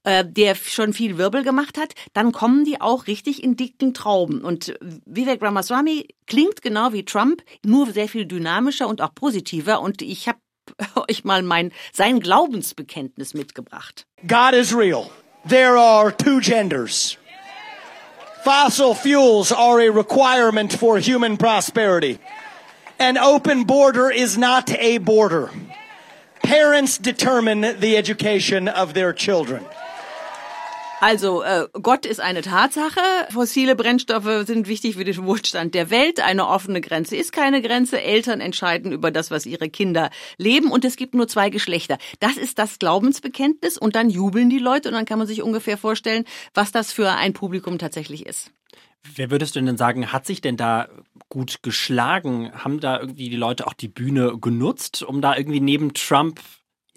äh, 0.02 0.24
der 0.26 0.56
schon 0.56 0.92
viel 0.92 1.16
Wirbel 1.16 1.44
gemacht 1.44 1.78
hat, 1.78 1.94
dann 2.12 2.32
kommen 2.32 2.64
die 2.64 2.80
auch 2.80 3.06
richtig 3.06 3.42
in 3.42 3.56
dicken 3.56 3.94
Trauben. 3.94 4.42
Und 4.42 4.74
Vivek 5.06 5.42
Ramaswamy 5.42 6.08
klingt 6.26 6.62
genau 6.62 6.92
wie 6.92 7.04
Trump, 7.04 7.42
nur 7.64 7.92
sehr 7.92 8.08
viel 8.08 8.26
dynamischer 8.26 8.88
und 8.88 9.00
auch 9.00 9.14
positiver. 9.14 9.80
Und 9.80 10.02
ich 10.02 10.26
habe 10.26 10.38
euch 11.08 11.24
mal 11.24 11.42
mein, 11.42 11.72
sein 11.92 12.20
Glaubensbekenntnis 12.20 13.34
mitgebracht. 13.34 14.06
God 14.26 14.54
is 14.54 14.72
real. 14.74 15.10
There 15.46 15.76
are 15.76 16.10
two 16.10 16.40
genders. 16.40 17.16
Fossil 18.44 18.94
fuels 18.94 19.52
are 19.52 19.80
a 19.80 19.90
requirement 19.90 20.72
for 20.72 20.98
human 20.98 21.36
prosperity. 21.36 22.18
An 22.98 23.18
open 23.18 23.64
border 23.64 24.10
is 24.10 24.36
not 24.36 24.70
a 24.70 24.98
border. 24.98 25.50
Parents 26.42 26.98
determine 26.98 27.60
the 27.80 27.96
education 27.96 28.68
of 28.68 28.94
their 28.94 29.12
children. 29.12 29.64
Also 31.00 31.42
äh, 31.42 31.68
Gott 31.80 32.06
ist 32.06 32.20
eine 32.20 32.42
Tatsache, 32.42 33.00
fossile 33.30 33.76
Brennstoffe 33.76 34.46
sind 34.46 34.66
wichtig 34.66 34.96
für 34.96 35.04
den 35.04 35.24
Wohlstand 35.24 35.74
der 35.74 35.90
Welt, 35.90 36.18
eine 36.20 36.48
offene 36.48 36.80
Grenze 36.80 37.16
ist 37.16 37.32
keine 37.32 37.62
Grenze, 37.62 38.02
Eltern 38.02 38.40
entscheiden 38.40 38.90
über 38.90 39.12
das, 39.12 39.30
was 39.30 39.46
ihre 39.46 39.70
Kinder 39.70 40.10
leben 40.38 40.72
und 40.72 40.84
es 40.84 40.96
gibt 40.96 41.14
nur 41.14 41.28
zwei 41.28 41.50
Geschlechter. 41.50 41.98
Das 42.18 42.36
ist 42.36 42.58
das 42.58 42.80
Glaubensbekenntnis 42.80 43.78
und 43.78 43.94
dann 43.94 44.10
jubeln 44.10 44.50
die 44.50 44.58
Leute 44.58 44.88
und 44.88 44.94
dann 44.94 45.04
kann 45.04 45.18
man 45.18 45.28
sich 45.28 45.42
ungefähr 45.42 45.78
vorstellen, 45.78 46.24
was 46.52 46.72
das 46.72 46.92
für 46.92 47.12
ein 47.12 47.32
Publikum 47.32 47.78
tatsächlich 47.78 48.26
ist. 48.26 48.50
Wer 49.14 49.30
würdest 49.30 49.54
du 49.54 49.60
denn 49.60 49.76
sagen, 49.76 50.12
hat 50.12 50.26
sich 50.26 50.40
denn 50.40 50.56
da 50.56 50.88
gut 51.28 51.62
geschlagen? 51.62 52.52
Haben 52.52 52.80
da 52.80 52.98
irgendwie 52.98 53.30
die 53.30 53.36
Leute 53.36 53.68
auch 53.68 53.72
die 53.72 53.88
Bühne 53.88 54.36
genutzt, 54.40 55.04
um 55.04 55.20
da 55.20 55.36
irgendwie 55.36 55.60
neben 55.60 55.94
Trump 55.94 56.40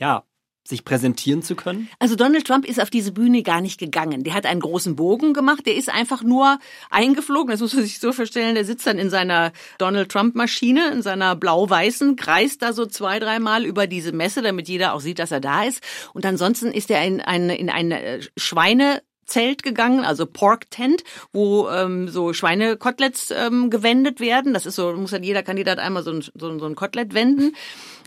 ja, 0.01 0.23
sich 0.63 0.85
präsentieren 0.85 1.41
zu 1.41 1.55
können? 1.55 1.89
Also 1.99 2.15
Donald 2.15 2.45
Trump 2.45 2.65
ist 2.65 2.79
auf 2.79 2.89
diese 2.89 3.11
Bühne 3.11 3.43
gar 3.43 3.61
nicht 3.61 3.79
gegangen. 3.79 4.23
Der 4.23 4.33
hat 4.33 4.45
einen 4.45 4.61
großen 4.61 4.95
Bogen 4.95 5.33
gemacht. 5.33 5.65
Der 5.65 5.75
ist 5.75 5.89
einfach 5.89 6.23
nur 6.23 6.59
eingeflogen. 6.89 7.51
Das 7.51 7.61
muss 7.61 7.73
man 7.73 7.83
sich 7.83 7.99
so 7.99 8.13
vorstellen. 8.13 8.55
Der 8.55 8.65
sitzt 8.65 8.85
dann 8.87 8.99
in 8.99 9.09
seiner 9.09 9.51
Donald 9.77 10.09
Trump 10.09 10.35
Maschine, 10.35 10.91
in 10.91 11.01
seiner 11.01 11.35
blau-weißen, 11.35 12.15
kreist 12.15 12.61
da 12.61 12.73
so 12.73 12.85
zwei, 12.85 13.19
dreimal 13.19 13.65
über 13.65 13.87
diese 13.87 14.11
Messe, 14.11 14.41
damit 14.41 14.67
jeder 14.67 14.93
auch 14.93 15.01
sieht, 15.01 15.19
dass 15.19 15.31
er 15.31 15.39
da 15.39 15.63
ist. 15.63 15.83
Und 16.13 16.25
ansonsten 16.25 16.71
ist 16.71 16.91
er 16.91 17.03
in, 17.05 17.21
ein, 17.21 17.49
in 17.49 17.69
eine 17.69 18.21
Schweine 18.37 19.01
Zelt 19.31 19.63
gegangen, 19.63 20.03
also 20.03 20.25
Pork 20.25 20.69
Tent, 20.71 21.03
wo 21.31 21.69
ähm, 21.69 22.09
so 22.09 22.33
Schweinekoteletts 22.33 23.31
ähm, 23.31 23.69
gewendet 23.69 24.19
werden. 24.19 24.53
Das 24.53 24.65
ist 24.65 24.75
so, 24.75 24.91
muss 24.93 25.11
dann 25.11 25.23
jeder 25.23 25.41
Kandidat 25.41 25.79
einmal 25.79 26.03
so 26.03 26.11
ein, 26.11 26.21
so, 26.21 26.59
so 26.59 26.65
ein 26.65 26.75
Kotelett 26.75 27.13
wenden. 27.13 27.55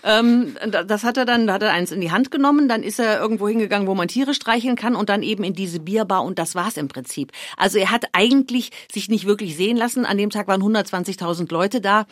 Ähm, 0.04 0.56
das 0.86 1.02
hat 1.02 1.16
er 1.16 1.24
dann, 1.24 1.46
da 1.46 1.54
hat 1.54 1.62
er 1.62 1.72
eins 1.72 1.90
in 1.90 2.00
die 2.00 2.12
Hand 2.12 2.30
genommen, 2.30 2.68
dann 2.68 2.82
ist 2.82 3.00
er 3.00 3.18
irgendwo 3.18 3.48
hingegangen, 3.48 3.88
wo 3.88 3.94
man 3.94 4.06
Tiere 4.06 4.34
streicheln 4.34 4.76
kann 4.76 4.94
und 4.94 5.08
dann 5.08 5.22
eben 5.22 5.44
in 5.44 5.54
diese 5.54 5.80
Bierbar 5.80 6.24
und 6.24 6.38
das 6.38 6.54
war's 6.54 6.76
im 6.76 6.88
Prinzip. 6.88 7.32
Also 7.56 7.78
er 7.78 7.90
hat 7.90 8.04
eigentlich 8.12 8.70
sich 8.92 9.08
nicht 9.08 9.26
wirklich 9.26 9.56
sehen 9.56 9.78
lassen. 9.78 10.04
An 10.04 10.18
dem 10.18 10.28
Tag 10.28 10.46
waren 10.46 10.62
120.000 10.62 11.50
Leute 11.50 11.80
da. 11.80 12.06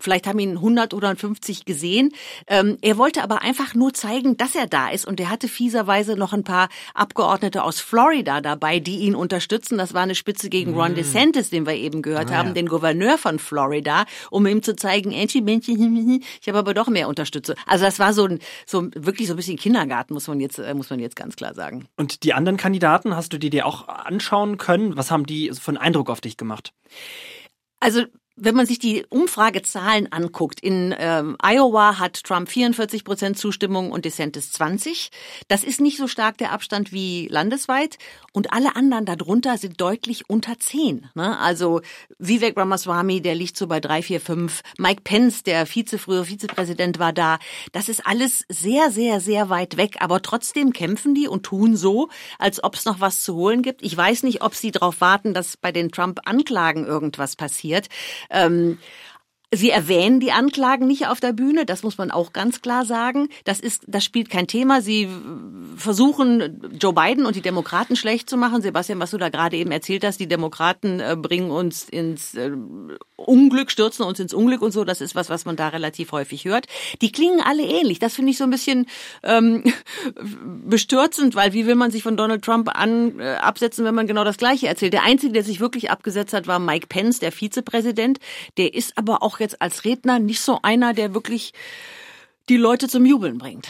Vielleicht 0.00 0.26
haben 0.26 0.38
ihn 0.38 0.56
100 0.56 0.94
oder 0.94 1.14
50 1.14 1.64
gesehen. 1.64 2.12
Ähm, 2.46 2.78
er 2.82 2.98
wollte 2.98 3.22
aber 3.22 3.42
einfach 3.42 3.74
nur 3.74 3.92
zeigen, 3.92 4.36
dass 4.36 4.54
er 4.54 4.66
da 4.66 4.90
ist. 4.90 5.06
Und 5.06 5.20
er 5.20 5.30
hatte 5.30 5.48
fieserweise 5.48 6.16
noch 6.16 6.32
ein 6.32 6.44
paar 6.44 6.68
Abgeordnete 6.94 7.62
aus 7.64 7.80
Florida 7.80 8.40
dabei, 8.40 8.78
die 8.78 8.98
ihn 9.00 9.14
unterstützen. 9.14 9.78
Das 9.78 9.94
war 9.94 10.02
eine 10.02 10.14
Spitze 10.14 10.48
gegen 10.50 10.74
Ron 10.74 10.92
mm. 10.92 10.96
DeSantis, 10.96 11.50
den 11.50 11.66
wir 11.66 11.74
eben 11.74 12.02
gehört 12.02 12.30
ah, 12.30 12.36
haben, 12.36 12.48
ja. 12.48 12.54
den 12.54 12.68
Gouverneur 12.68 13.18
von 13.18 13.38
Florida, 13.38 14.04
um 14.30 14.46
ihm 14.46 14.62
zu 14.62 14.76
zeigen, 14.76 15.12
ich 15.18 16.48
habe 16.48 16.58
aber 16.58 16.74
doch 16.74 16.88
mehr 16.88 17.08
Unterstützer. 17.08 17.54
Also 17.66 17.84
das 17.84 17.98
war 17.98 18.12
so 18.12 18.26
ein, 18.26 18.38
so 18.66 18.88
wirklich 18.94 19.28
so 19.28 19.34
ein 19.34 19.36
bisschen 19.36 19.56
Kindergarten, 19.56 20.14
muss 20.14 20.28
man 20.28 20.40
jetzt, 20.40 20.58
äh, 20.58 20.74
muss 20.74 20.90
man 20.90 21.00
jetzt 21.00 21.16
ganz 21.16 21.36
klar 21.36 21.54
sagen. 21.54 21.86
Und 21.96 22.22
die 22.22 22.34
anderen 22.34 22.56
Kandidaten, 22.56 23.16
hast 23.16 23.32
du 23.32 23.38
die 23.38 23.50
dir 23.50 23.66
auch 23.66 23.88
anschauen 23.88 24.58
können? 24.58 24.96
Was 24.96 25.10
haben 25.10 25.26
die 25.26 25.50
für 25.52 25.70
einen 25.70 25.78
Eindruck 25.78 26.10
auf 26.10 26.20
dich 26.20 26.36
gemacht? 26.36 26.72
Also 27.80 28.04
wenn 28.40 28.54
man 28.54 28.66
sich 28.66 28.78
die 28.78 29.04
Umfragezahlen 29.08 30.12
anguckt, 30.12 30.60
in 30.60 30.94
ähm, 30.98 31.36
Iowa 31.42 31.98
hat 31.98 32.22
Trump 32.22 32.48
44 32.48 33.04
Prozent 33.04 33.38
Zustimmung 33.38 33.90
und 33.90 34.04
DeSantis 34.04 34.52
20. 34.52 35.10
Das 35.48 35.64
ist 35.64 35.80
nicht 35.80 35.98
so 35.98 36.06
stark 36.06 36.38
der 36.38 36.52
Abstand 36.52 36.92
wie 36.92 37.28
landesweit. 37.28 37.98
Und 38.32 38.52
alle 38.52 38.76
anderen 38.76 39.04
darunter 39.06 39.58
sind 39.58 39.80
deutlich 39.80 40.28
unter 40.30 40.58
10. 40.58 41.08
Ne? 41.14 41.38
Also 41.38 41.80
Vivek 42.18 42.56
Ramaswamy, 42.56 43.20
der 43.20 43.34
liegt 43.34 43.56
so 43.56 43.66
bei 43.66 43.80
3, 43.80 44.02
4, 44.02 44.20
5. 44.20 44.62
Mike 44.78 45.02
Pence, 45.02 45.42
der 45.42 45.66
Vize, 45.66 45.98
frühere 45.98 46.24
Vizepräsident, 46.24 46.98
war 46.98 47.12
da. 47.12 47.38
Das 47.72 47.88
ist 47.88 48.06
alles 48.06 48.44
sehr, 48.48 48.90
sehr, 48.90 49.20
sehr 49.20 49.50
weit 49.50 49.76
weg. 49.76 49.96
Aber 50.00 50.22
trotzdem 50.22 50.72
kämpfen 50.72 51.14
die 51.14 51.26
und 51.26 51.42
tun 51.42 51.76
so, 51.76 52.08
als 52.38 52.62
ob 52.62 52.74
es 52.74 52.84
noch 52.84 53.00
was 53.00 53.22
zu 53.22 53.34
holen 53.34 53.62
gibt. 53.62 53.82
Ich 53.82 53.96
weiß 53.96 54.22
nicht, 54.22 54.42
ob 54.42 54.54
sie 54.54 54.70
darauf 54.70 55.00
warten, 55.00 55.34
dass 55.34 55.56
bei 55.56 55.72
den 55.72 55.90
Trump-Anklagen 55.90 56.86
irgendwas 56.86 57.34
passiert. 57.34 57.88
Ähm, 58.30 58.78
Sie 59.50 59.70
erwähnen 59.70 60.20
die 60.20 60.30
Anklagen 60.30 60.86
nicht 60.86 61.06
auf 61.06 61.20
der 61.20 61.32
Bühne, 61.32 61.64
das 61.64 61.82
muss 61.82 61.96
man 61.96 62.10
auch 62.10 62.34
ganz 62.34 62.60
klar 62.60 62.84
sagen. 62.84 63.28
Das 63.44 63.60
ist, 63.60 63.82
das 63.86 64.04
spielt 64.04 64.28
kein 64.28 64.46
Thema. 64.46 64.82
Sie 64.82 65.08
versuchen, 65.74 66.60
Joe 66.78 66.92
Biden 66.92 67.24
und 67.24 67.34
die 67.34 67.40
Demokraten 67.40 67.96
schlecht 67.96 68.28
zu 68.28 68.36
machen. 68.36 68.60
Sebastian, 68.60 69.00
was 69.00 69.12
du 69.12 69.16
da 69.16 69.30
gerade 69.30 69.56
eben 69.56 69.70
erzählt 69.70 70.04
hast, 70.04 70.20
die 70.20 70.28
Demokraten 70.28 71.00
äh, 71.00 71.16
bringen 71.16 71.50
uns 71.50 71.88
ins 71.88 72.34
äh, 72.34 72.50
Unglück, 73.16 73.70
stürzen 73.70 74.04
uns 74.04 74.20
ins 74.20 74.34
Unglück 74.34 74.60
und 74.60 74.72
so. 74.72 74.84
Das 74.84 75.00
ist 75.00 75.14
was, 75.14 75.30
was 75.30 75.46
man 75.46 75.56
da 75.56 75.68
relativ 75.68 76.12
häufig 76.12 76.44
hört. 76.44 76.66
Die 77.00 77.10
klingen 77.10 77.40
alle 77.40 77.62
ähnlich. 77.62 77.98
Das 77.98 78.14
finde 78.14 78.32
ich 78.32 78.38
so 78.38 78.44
ein 78.44 78.50
bisschen 78.50 78.86
ähm, 79.22 79.64
bestürzend, 80.66 81.34
weil 81.34 81.54
wie 81.54 81.66
will 81.66 81.74
man 81.74 81.90
sich 81.90 82.02
von 82.02 82.18
Donald 82.18 82.44
Trump 82.44 82.68
an 82.74 83.18
äh, 83.18 83.36
absetzen, 83.36 83.86
wenn 83.86 83.94
man 83.94 84.06
genau 84.06 84.24
das 84.24 84.36
Gleiche 84.36 84.68
erzählt? 84.68 84.92
Der 84.92 85.04
einzige, 85.04 85.32
der 85.32 85.42
sich 85.42 85.58
wirklich 85.58 85.90
abgesetzt 85.90 86.34
hat, 86.34 86.46
war 86.46 86.58
Mike 86.58 86.88
Pence, 86.88 87.18
der 87.18 87.32
Vizepräsident. 87.32 88.18
Der 88.58 88.74
ist 88.74 88.98
aber 88.98 89.22
auch 89.22 89.37
jetzt 89.40 89.60
als 89.60 89.84
Redner 89.84 90.18
nicht 90.18 90.40
so 90.40 90.60
einer, 90.62 90.94
der 90.94 91.14
wirklich 91.14 91.52
die 92.48 92.56
Leute 92.56 92.88
zum 92.88 93.04
Jubeln 93.04 93.38
bringt. 93.38 93.68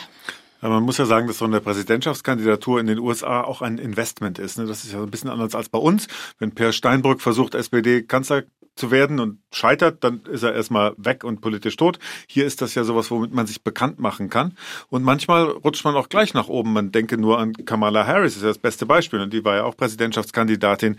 Man 0.60 0.82
muss 0.82 0.98
ja 0.98 1.06
sagen, 1.06 1.28
dass 1.28 1.38
so 1.38 1.44
eine 1.44 1.60
Präsidentschaftskandidatur 1.60 2.80
in 2.80 2.88
den 2.88 2.98
USA 2.98 3.42
auch 3.42 3.62
ein 3.62 3.78
Investment 3.78 4.40
ist. 4.40 4.58
Ne? 4.58 4.66
Das 4.66 4.82
ist 4.82 4.92
ja 4.92 5.00
ein 5.00 5.10
bisschen 5.10 5.30
anders 5.30 5.54
als 5.54 5.68
bei 5.68 5.78
uns. 5.78 6.08
Wenn 6.38 6.52
Per 6.52 6.72
Steinbrück 6.72 7.20
versucht, 7.20 7.54
SPD-Kanzler 7.54 8.42
zu 8.74 8.90
werden 8.90 9.20
und 9.20 9.38
scheitert, 9.52 10.02
dann 10.04 10.22
ist 10.22 10.42
er 10.42 10.54
erstmal 10.54 10.94
weg 10.96 11.24
und 11.24 11.40
politisch 11.40 11.76
tot. 11.76 11.98
Hier 12.28 12.46
ist 12.46 12.62
das 12.62 12.74
ja 12.74 12.84
sowas, 12.84 13.10
womit 13.10 13.32
man 13.32 13.46
sich 13.46 13.62
bekannt 13.62 13.98
machen 13.98 14.30
kann. 14.30 14.56
Und 14.88 15.02
manchmal 15.02 15.44
rutscht 15.44 15.84
man 15.84 15.94
auch 15.94 16.08
gleich 16.08 16.34
nach 16.34 16.48
oben. 16.48 16.72
Man 16.72 16.92
denke 16.92 17.18
nur 17.18 17.38
an 17.38 17.52
Kamala 17.52 18.06
Harris, 18.06 18.36
ist 18.36 18.42
ja 18.42 18.48
das 18.48 18.58
beste 18.58 18.86
Beispiel. 18.86 19.20
Und 19.20 19.32
die 19.32 19.44
war 19.44 19.56
ja 19.56 19.64
auch 19.64 19.76
Präsidentschaftskandidatin 19.76 20.96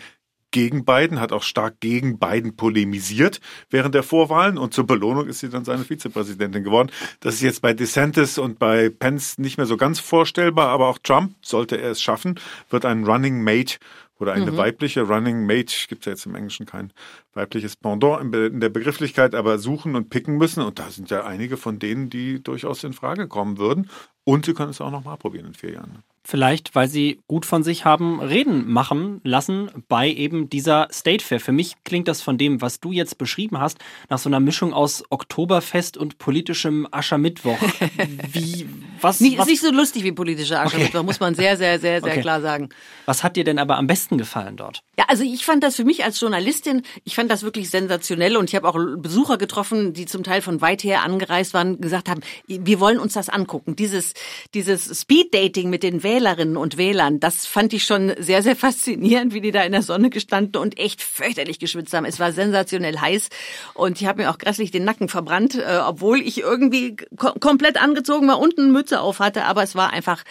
gegen 0.51 0.85
Biden, 0.85 1.19
hat 1.19 1.31
auch 1.31 1.43
stark 1.43 1.79
gegen 1.79 2.19
Biden 2.19 2.55
polemisiert 2.55 3.39
während 3.69 3.95
der 3.95 4.03
Vorwahlen 4.03 4.57
und 4.57 4.73
zur 4.73 4.88
Belohnung 4.88 5.27
ist 5.27 5.39
sie 5.39 5.49
dann 5.49 5.65
seine 5.65 5.83
Vizepräsidentin 5.83 6.63
geworden. 6.63 6.91
Das 7.19 7.35
ist 7.35 7.41
jetzt 7.41 7.62
bei 7.62 7.73
DeSantis 7.73 8.38
und 8.38 8.59
bei 8.59 8.89
Pence 8.89 9.38
nicht 9.38 9.57
mehr 9.57 9.65
so 9.65 9.77
ganz 9.77 9.99
vorstellbar, 9.99 10.69
aber 10.69 10.88
auch 10.88 10.97
Trump, 10.99 11.35
sollte 11.41 11.77
er 11.77 11.91
es 11.91 12.01
schaffen, 12.01 12.39
wird 12.69 12.85
ein 12.85 13.03
Running 13.03 13.43
Mate 13.43 13.77
oder 14.19 14.33
eine 14.33 14.51
mhm. 14.51 14.57
weibliche 14.57 15.01
Running 15.01 15.45
Mate, 15.45 15.73
gibt 15.88 16.01
es 16.01 16.05
ja 16.05 16.12
jetzt 16.12 16.25
im 16.25 16.35
Englischen 16.35 16.65
kein 16.65 16.91
weibliches 17.33 17.77
Pendant 17.77 18.33
in 18.35 18.59
der 18.59 18.69
Begrifflichkeit, 18.69 19.33
aber 19.33 19.57
suchen 19.59 19.95
und 19.95 20.09
picken 20.09 20.38
müssen. 20.38 20.62
Und 20.62 20.77
da 20.77 20.89
sind 20.89 21.09
ja 21.09 21.25
einige 21.25 21.55
von 21.55 21.79
denen, 21.79 22.09
die 22.09 22.43
durchaus 22.43 22.83
in 22.83 22.93
Frage 22.93 23.27
kommen 23.27 23.57
würden. 23.57 23.89
Und 24.25 24.45
sie 24.45 24.53
können 24.53 24.71
es 24.71 24.81
auch 24.81 24.91
noch 24.91 25.05
mal 25.05 25.15
probieren 25.15 25.47
in 25.47 25.53
vier 25.53 25.71
Jahren. 25.71 26.03
Vielleicht, 26.30 26.76
weil 26.76 26.88
sie 26.88 27.22
gut 27.28 27.44
von 27.48 27.63
sich 27.63 27.86
haben 27.86 28.20
reden 28.20 28.72
machen 28.72 29.20
lassen 29.24 29.72
bei 29.88 30.12
eben 30.12 30.48
dieser 30.48 30.88
State 30.92 31.26
Fair. 31.26 31.39
Für 31.39 31.52
mich 31.52 31.74
klingt 31.84 32.08
das 32.08 32.22
von 32.22 32.38
dem, 32.38 32.62
was 32.62 32.80
du 32.80 32.92
jetzt 32.92 33.18
beschrieben 33.18 33.60
hast, 33.60 33.80
nach 34.10 34.20
so 34.20 34.30
einer 34.30 34.39
Mischung 34.39 34.72
aus 34.72 35.04
Oktoberfest 35.10 35.98
und 35.98 36.20
politischem 36.20 36.88
Aschermittwoch. 36.92 37.58
Wie, 38.32 38.70
was, 39.02 39.22
nicht, 39.22 39.39
was? 39.39 39.48
Ist 39.48 39.50
nicht 39.54 39.62
so 39.62 39.72
lustig 39.72 40.04
wie 40.04 40.12
politischer 40.12 40.62
Aschermittwoch, 40.62 41.00
okay. 41.00 41.06
muss 41.08 41.20
man 41.20 41.34
sehr, 41.34 41.58
sehr, 41.58 41.80
sehr, 41.80 42.00
sehr 42.00 42.12
okay. 42.12 42.22
klar 42.22 42.42
sagen. 42.42 42.70
Was 43.08 43.24
hat 43.24 43.36
dir 43.36 43.44
denn 43.44 43.58
aber 43.58 43.78
am 43.78 43.88
besten 43.88 44.20
gefallen 44.20 44.56
dort? 44.56 44.84
Ja, 45.00 45.06
also 45.08 45.24
ich 45.24 45.46
fand 45.46 45.63
das 45.63 45.78
für 45.78 45.84
mich 45.84 46.04
als 46.04 46.20
Journalistin, 46.20 46.84
ich 47.06 47.15
fand 47.15 47.32
das 47.32 47.42
wirklich 47.42 47.72
sensationell 47.72 48.38
und 48.38 48.52
ich 48.52 48.56
habe 48.56 48.68
auch 48.68 48.78
Besucher 48.98 49.39
getroffen, 49.39 49.94
die 49.94 50.06
zum 50.06 50.22
Teil 50.22 50.44
von 50.44 50.62
weit 50.62 50.84
her 50.84 51.02
angereist 51.04 51.56
waren, 51.56 51.82
gesagt 51.82 52.08
haben, 52.08 52.22
wir 52.46 52.80
wollen 52.80 53.00
uns 53.00 53.13
das 53.13 53.30
angucken. 53.30 53.76
Dieses, 53.76 54.13
dieses 54.54 55.02
Speed 55.02 55.34
Dating 55.34 55.72
mit 55.72 55.82
den 55.82 56.04
Wählern 56.04 56.18
Wählerinnen 56.19 56.58
und 56.58 56.77
Wählern. 56.77 57.21
Das 57.21 57.45
fand 57.45 57.71
ich 57.71 57.84
schon 57.86 58.12
sehr, 58.17 58.43
sehr 58.43 58.58
faszinierend, 58.58 59.34
wie 59.34 59.39
die 59.39 59.51
da 59.51 59.63
in 59.63 59.71
der 59.71 59.82
Sonne 59.82 60.10
gestanden 60.10 60.62
und 60.62 60.77
echt 60.77 61.01
fürchterlich 61.01 61.60
geschwitzt 61.60 61.93
haben. 61.93 62.05
Es 62.05 62.19
war 62.19 62.34
sensationell 62.34 62.97
heiß 62.97 63.29
und 63.73 64.01
ich 64.01 64.08
habe 64.08 64.23
mir 64.23 64.29
auch 64.29 64.38
grässlich 64.38 64.71
den 64.71 64.84
Nacken 64.84 65.08
verbrannt, 65.08 65.55
äh, 65.55 65.79
obwohl 65.86 66.19
ich 66.19 66.41
irgendwie 66.41 66.97
komplett 67.15 67.82
angezogen 67.82 68.27
war, 68.27 68.39
unten 68.39 68.71
Mütze 68.71 68.99
auf 68.99 69.19
hatte, 69.19 69.45
aber 69.45 69.63
es 69.63 69.75
war 69.75 69.93
einfach 69.93 70.23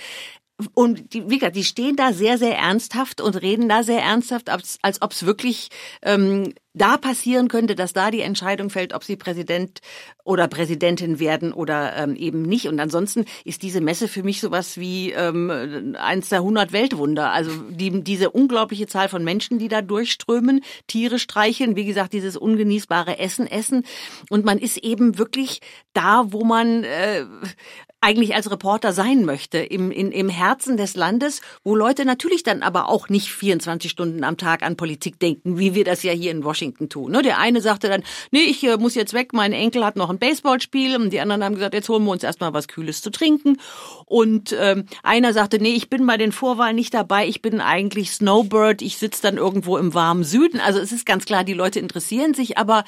und 0.75 1.15
die, 1.15 1.31
wie 1.31 1.39
gesagt, 1.39 1.55
die 1.55 1.63
stehen 1.63 1.95
da 1.95 2.13
sehr, 2.13 2.37
sehr 2.37 2.59
ernsthaft 2.59 3.21
und 3.21 3.41
reden 3.41 3.69
da 3.69 3.85
sehr 3.85 4.03
ernsthaft, 4.03 4.51
als, 4.51 4.79
als 4.83 5.01
ob 5.03 5.13
es 5.13 5.25
wirklich 5.25 5.69
ähm, 6.03 6.53
da 6.79 6.97
passieren 6.97 7.49
könnte, 7.49 7.75
dass 7.75 7.93
da 7.93 8.11
die 8.11 8.21
Entscheidung 8.21 8.71
fällt, 8.71 8.95
ob 8.95 9.05
sie 9.05 9.17
Präsident 9.17 9.81
oder 10.25 10.49
Präsidentin 10.49 11.19
werden 11.19 11.53
oder 11.53 11.97
ähm, 11.97 12.15
eben 12.17 12.43
nicht. 12.43 12.69
Und 12.69 12.81
ansonsten 12.81 13.25
ist 13.45 13.63
diese 13.63 13.81
Messe 13.81 14.09
für 14.09 14.23
mich 14.23 14.41
sowas 14.41 14.79
wie 14.79 15.13
ähm, 15.13 15.97
eins 15.99 16.29
der 16.29 16.39
100 16.39 16.73
Weltwunder. 16.73 17.33
Also 17.33 17.51
die, 17.71 18.03
diese 18.03 18.31
unglaubliche 18.31 18.87
Zahl 18.87 19.09
von 19.09 19.25
Menschen, 19.25 19.59
die 19.59 19.69
da 19.69 19.83
durchströmen, 19.83 20.63
Tiere 20.87 21.19
streicheln, 21.19 21.77
wie 21.77 21.85
gesagt, 21.85 22.13
dieses 22.13 22.37
ungenießbare 22.37 23.19
Essen 23.19 23.47
essen. 23.47 23.85
Und 24.31 24.45
man 24.45 24.59
ist 24.59 24.79
eben 24.79 25.19
wirklich 25.19 25.61
da, 25.93 26.27
wo 26.29 26.45
man 26.45 26.85
äh, 26.85 27.25
eigentlich 28.01 28.35
als 28.35 28.51
Reporter 28.51 28.93
sein 28.93 29.25
möchte, 29.25 29.59
im, 29.59 29.91
in, 29.91 30.13
im 30.13 30.29
Herzen 30.29 30.77
des 30.77 30.95
Landes, 30.95 31.41
wo 31.65 31.75
Leute 31.75 32.05
natürlich 32.05 32.45
dann 32.45 32.63
aber 32.63 32.89
auch 32.89 33.09
nicht 33.09 33.29
24 33.29 33.91
Stunden 33.91 34.23
am 34.23 34.37
Tag 34.37 34.63
an 34.63 34.77
Politik 34.77 35.19
denken, 35.19 35.59
wie 35.59 35.75
wir 35.75 35.85
das 35.85 36.05
ja 36.05 36.13
hier 36.13 36.31
in 36.31 36.45
Washington 36.45 36.68
tun. 36.75 37.13
Ne? 37.13 37.23
Der 37.23 37.39
eine 37.39 37.61
sagte 37.61 37.89
dann, 37.89 38.03
nee, 38.31 38.43
ich 38.43 38.63
äh, 38.65 38.77
muss 38.77 38.95
jetzt 38.95 39.15
weg, 39.15 39.33
mein 39.33 39.53
Enkel 39.53 39.85
hat 39.85 39.97
noch 39.97 40.11
ein 40.11 40.19
Baseballspiel. 40.19 40.97
Und 40.97 41.11
die 41.11 41.21
anderen 41.21 41.45
haben 41.45 41.55
gesagt, 41.55 41.75
jetzt 41.75 41.89
holen 41.89 42.05
wir 42.05 42.13
uns 42.13 42.23
erstmal 42.23 42.53
was 42.53 42.69
Kühles 42.69 43.03
zu 43.03 43.11
trinken. 43.11 43.59
Und 44.07 44.55
ähm, 44.59 44.87
einer 45.03 45.33
sagte, 45.33 45.59
nee, 45.59 45.75
ich 45.75 45.91
bin 45.91 46.07
bei 46.07 46.17
den 46.17 46.33
Vorwahlen 46.33 46.77
nicht 46.77 46.95
dabei, 46.95 47.27
ich 47.27 47.43
bin 47.43 47.61
eigentlich 47.61 48.13
Snowbird, 48.13 48.83
ich 48.83 48.99
sitze 48.99 49.23
dann 49.23 49.37
irgendwo 49.37 49.77
im 49.77 49.95
warmen 49.95 50.25
Süden. 50.25 50.61
Also 50.61 50.81
es 50.81 50.93
ist 50.93 51.07
ganz 51.07 51.25
klar, 51.25 51.45
die 51.45 51.55
Leute 51.55 51.81
interessieren 51.81 52.35
sich, 52.35 52.59
aber 52.59 52.85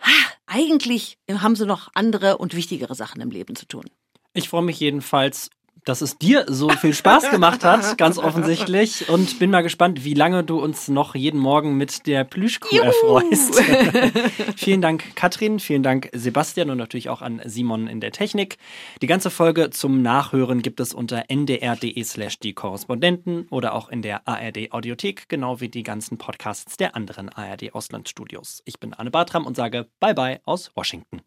ha, 0.00 0.32
eigentlich 0.46 1.18
haben 1.30 1.56
sie 1.56 1.66
noch 1.66 1.88
andere 1.94 2.38
und 2.38 2.54
wichtigere 2.54 2.94
Sachen 2.94 3.20
im 3.20 3.30
Leben 3.30 3.56
zu 3.56 3.66
tun. 3.66 3.84
Ich 4.32 4.48
freue 4.48 4.62
mich 4.62 4.78
jedenfalls, 4.78 5.50
dass 5.84 6.00
es 6.00 6.18
dir 6.18 6.44
so 6.48 6.68
viel 6.68 6.94
Spaß 6.94 7.30
gemacht 7.30 7.64
hat, 7.64 7.98
ganz 7.98 8.18
offensichtlich. 8.18 9.08
Und 9.08 9.38
bin 9.38 9.50
mal 9.50 9.62
gespannt, 9.62 10.04
wie 10.04 10.14
lange 10.14 10.44
du 10.44 10.60
uns 10.60 10.88
noch 10.88 11.14
jeden 11.14 11.40
Morgen 11.40 11.76
mit 11.76 12.06
der 12.06 12.24
Plüschkuh 12.24 12.76
erfreust. 12.76 13.60
vielen 14.56 14.80
Dank, 14.80 15.16
Katrin. 15.16 15.60
Vielen 15.60 15.82
Dank, 15.82 16.10
Sebastian 16.12 16.70
und 16.70 16.78
natürlich 16.78 17.08
auch 17.08 17.22
an 17.22 17.40
Simon 17.44 17.86
in 17.86 18.00
der 18.00 18.12
Technik. 18.12 18.58
Die 19.02 19.06
ganze 19.06 19.30
Folge 19.30 19.70
zum 19.70 20.02
Nachhören 20.02 20.62
gibt 20.62 20.80
es 20.80 20.94
unter 20.94 21.24
ndr.de 21.28 22.02
slash 22.04 22.38
die 22.38 22.52
Korrespondenten 22.52 23.46
oder 23.50 23.74
auch 23.74 23.88
in 23.88 24.02
der 24.02 24.26
ARD 24.26 24.72
Audiothek, 24.72 25.28
genau 25.28 25.60
wie 25.60 25.68
die 25.68 25.82
ganzen 25.82 26.18
Podcasts 26.18 26.76
der 26.76 26.94
anderen 26.94 27.28
ARD 27.28 27.74
Auslandsstudios. 27.74 28.62
Ich 28.64 28.78
bin 28.78 28.94
Anne 28.94 29.10
Bartram 29.10 29.46
und 29.46 29.56
sage 29.56 29.86
Bye 30.00 30.14
bye 30.14 30.40
aus 30.44 30.70
Washington. 30.74 31.22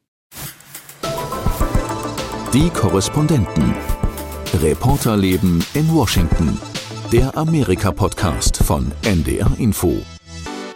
Die 2.53 2.69
Korrespondenten. 2.69 3.92
Reporterleben 4.61 5.65
in 5.73 5.91
Washington. 5.91 6.59
Der 7.11 7.35
Amerika-Podcast 7.35 8.57
von 8.57 8.91
NDR 9.03 9.51
Info. 9.57 9.97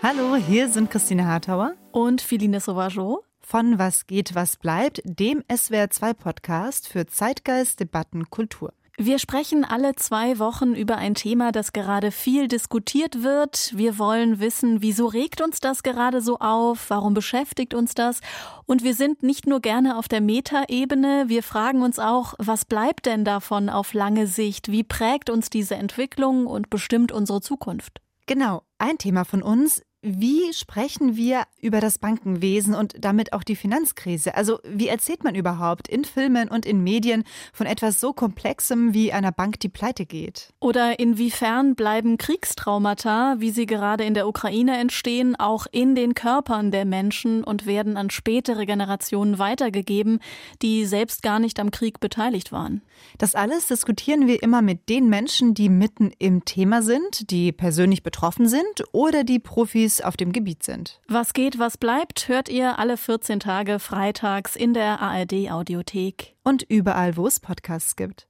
Hallo, 0.01 0.35
hier 0.35 0.67
sind 0.69 0.89
Christine 0.89 1.27
Hartauer 1.27 1.73
und 1.91 2.19
Philine 2.21 2.59
Sauvageau 2.59 3.23
von 3.39 3.77
Was 3.77 4.07
geht, 4.07 4.33
was 4.33 4.57
bleibt, 4.57 5.01
dem 5.05 5.43
SWR2-Podcast 5.43 6.87
für 6.87 7.05
Zeitgeist, 7.05 7.79
Debatten, 7.79 8.29
Kultur. 8.31 8.73
Wir 8.99 9.19
sprechen 9.19 9.63
alle 9.63 9.93
zwei 9.93 10.39
Wochen 10.39 10.73
über 10.73 10.97
ein 10.97 11.13
Thema, 11.13 11.51
das 11.51 11.71
gerade 11.71 12.09
viel 12.09 12.47
diskutiert 12.47 13.21
wird. 13.21 13.71
Wir 13.75 13.99
wollen 13.99 14.39
wissen, 14.39 14.81
wieso 14.81 15.05
regt 15.05 15.39
uns 15.39 15.59
das 15.59 15.83
gerade 15.83 16.19
so 16.19 16.39
auf? 16.39 16.89
Warum 16.89 17.13
beschäftigt 17.13 17.75
uns 17.75 17.93
das? 17.93 18.21
Und 18.65 18.83
wir 18.83 18.95
sind 18.95 19.21
nicht 19.21 19.45
nur 19.45 19.59
gerne 19.59 19.99
auf 19.99 20.07
der 20.07 20.19
Metaebene, 20.19 21.25
wir 21.27 21.43
fragen 21.43 21.83
uns 21.83 21.99
auch, 21.99 22.33
was 22.39 22.65
bleibt 22.65 23.05
denn 23.05 23.23
davon 23.23 23.69
auf 23.69 23.93
lange 23.93 24.25
Sicht? 24.25 24.71
Wie 24.71 24.83
prägt 24.83 25.29
uns 25.29 25.51
diese 25.51 25.75
Entwicklung 25.75 26.47
und 26.47 26.71
bestimmt 26.71 27.11
unsere 27.11 27.39
Zukunft? 27.39 28.01
Genau, 28.25 28.63
ein 28.79 28.97
Thema 28.97 29.25
von 29.25 29.43
uns 29.43 29.83
wie 30.01 30.53
sprechen 30.53 31.15
wir 31.15 31.43
über 31.59 31.79
das 31.79 31.97
Bankenwesen 31.97 32.75
und 32.75 32.93
damit 32.99 33.33
auch 33.33 33.43
die 33.43 33.55
Finanzkrise? 33.55 34.35
Also 34.35 34.59
wie 34.63 34.87
erzählt 34.87 35.23
man 35.23 35.33
überhaupt 35.33 35.87
in 35.87 36.05
Filmen 36.05 36.49
und 36.49 36.67
in 36.67 36.83
Medien 36.83 37.23
von 37.51 37.65
etwas 37.65 37.99
so 37.99 38.13
Komplexem 38.13 38.93
wie 38.93 39.11
einer 39.11 39.31
Bank, 39.31 39.59
die 39.59 39.69
pleite 39.69 40.05
geht? 40.05 40.53
Oder 40.59 40.99
inwiefern 40.99 41.73
bleiben 41.73 42.17
Kriegstraumata, 42.17 43.37
wie 43.39 43.49
sie 43.49 43.65
gerade 43.65 44.03
in 44.03 44.13
der 44.13 44.27
Ukraine 44.27 44.77
entstehen, 44.77 45.35
auch 45.35 45.65
in 45.71 45.95
den 45.95 46.13
Körpern 46.13 46.69
der 46.69 46.85
Menschen 46.85 47.43
und 47.43 47.65
werden 47.65 47.97
an 47.97 48.11
spätere 48.11 48.67
Generationen 48.67 49.39
weitergegeben, 49.39 50.19
die 50.61 50.85
selbst 50.85 51.23
gar 51.23 51.39
nicht 51.39 51.59
am 51.59 51.71
Krieg 51.71 51.99
beteiligt 51.99 52.51
waren? 52.51 52.83
Das 53.17 53.33
alles 53.33 53.67
diskutieren 53.67 54.27
wir 54.27 54.43
immer 54.43 54.61
mit 54.61 54.89
den 54.89 55.09
Menschen, 55.09 55.55
die 55.55 55.69
mitten 55.69 56.11
im 56.19 56.45
Thema 56.45 56.83
sind, 56.83 57.31
die 57.31 57.51
persönlich 57.51 58.03
betroffen 58.03 58.47
sind 58.47 58.83
oder 58.91 59.23
die 59.23 59.39
Profis 59.39 59.86
Profis 59.87 60.01
auf 60.01 60.17
dem 60.17 60.33
Gebiet 60.33 60.63
sind. 60.63 60.99
Was 61.07 61.33
geht, 61.33 61.59
was 61.59 61.77
bleibt, 61.77 62.27
hört 62.27 62.49
ihr 62.49 62.77
alle 62.77 62.97
14 62.97 63.39
Tage 63.39 63.79
freitags 63.79 64.55
in 64.55 64.73
der 64.73 64.99
ARD 64.99 65.49
Audiothek. 65.49 66.35
Und 66.43 66.63
überall, 66.63 67.15
wo 67.15 67.27
es 67.27 67.39
Podcasts 67.39 67.95
gibt. 67.95 68.25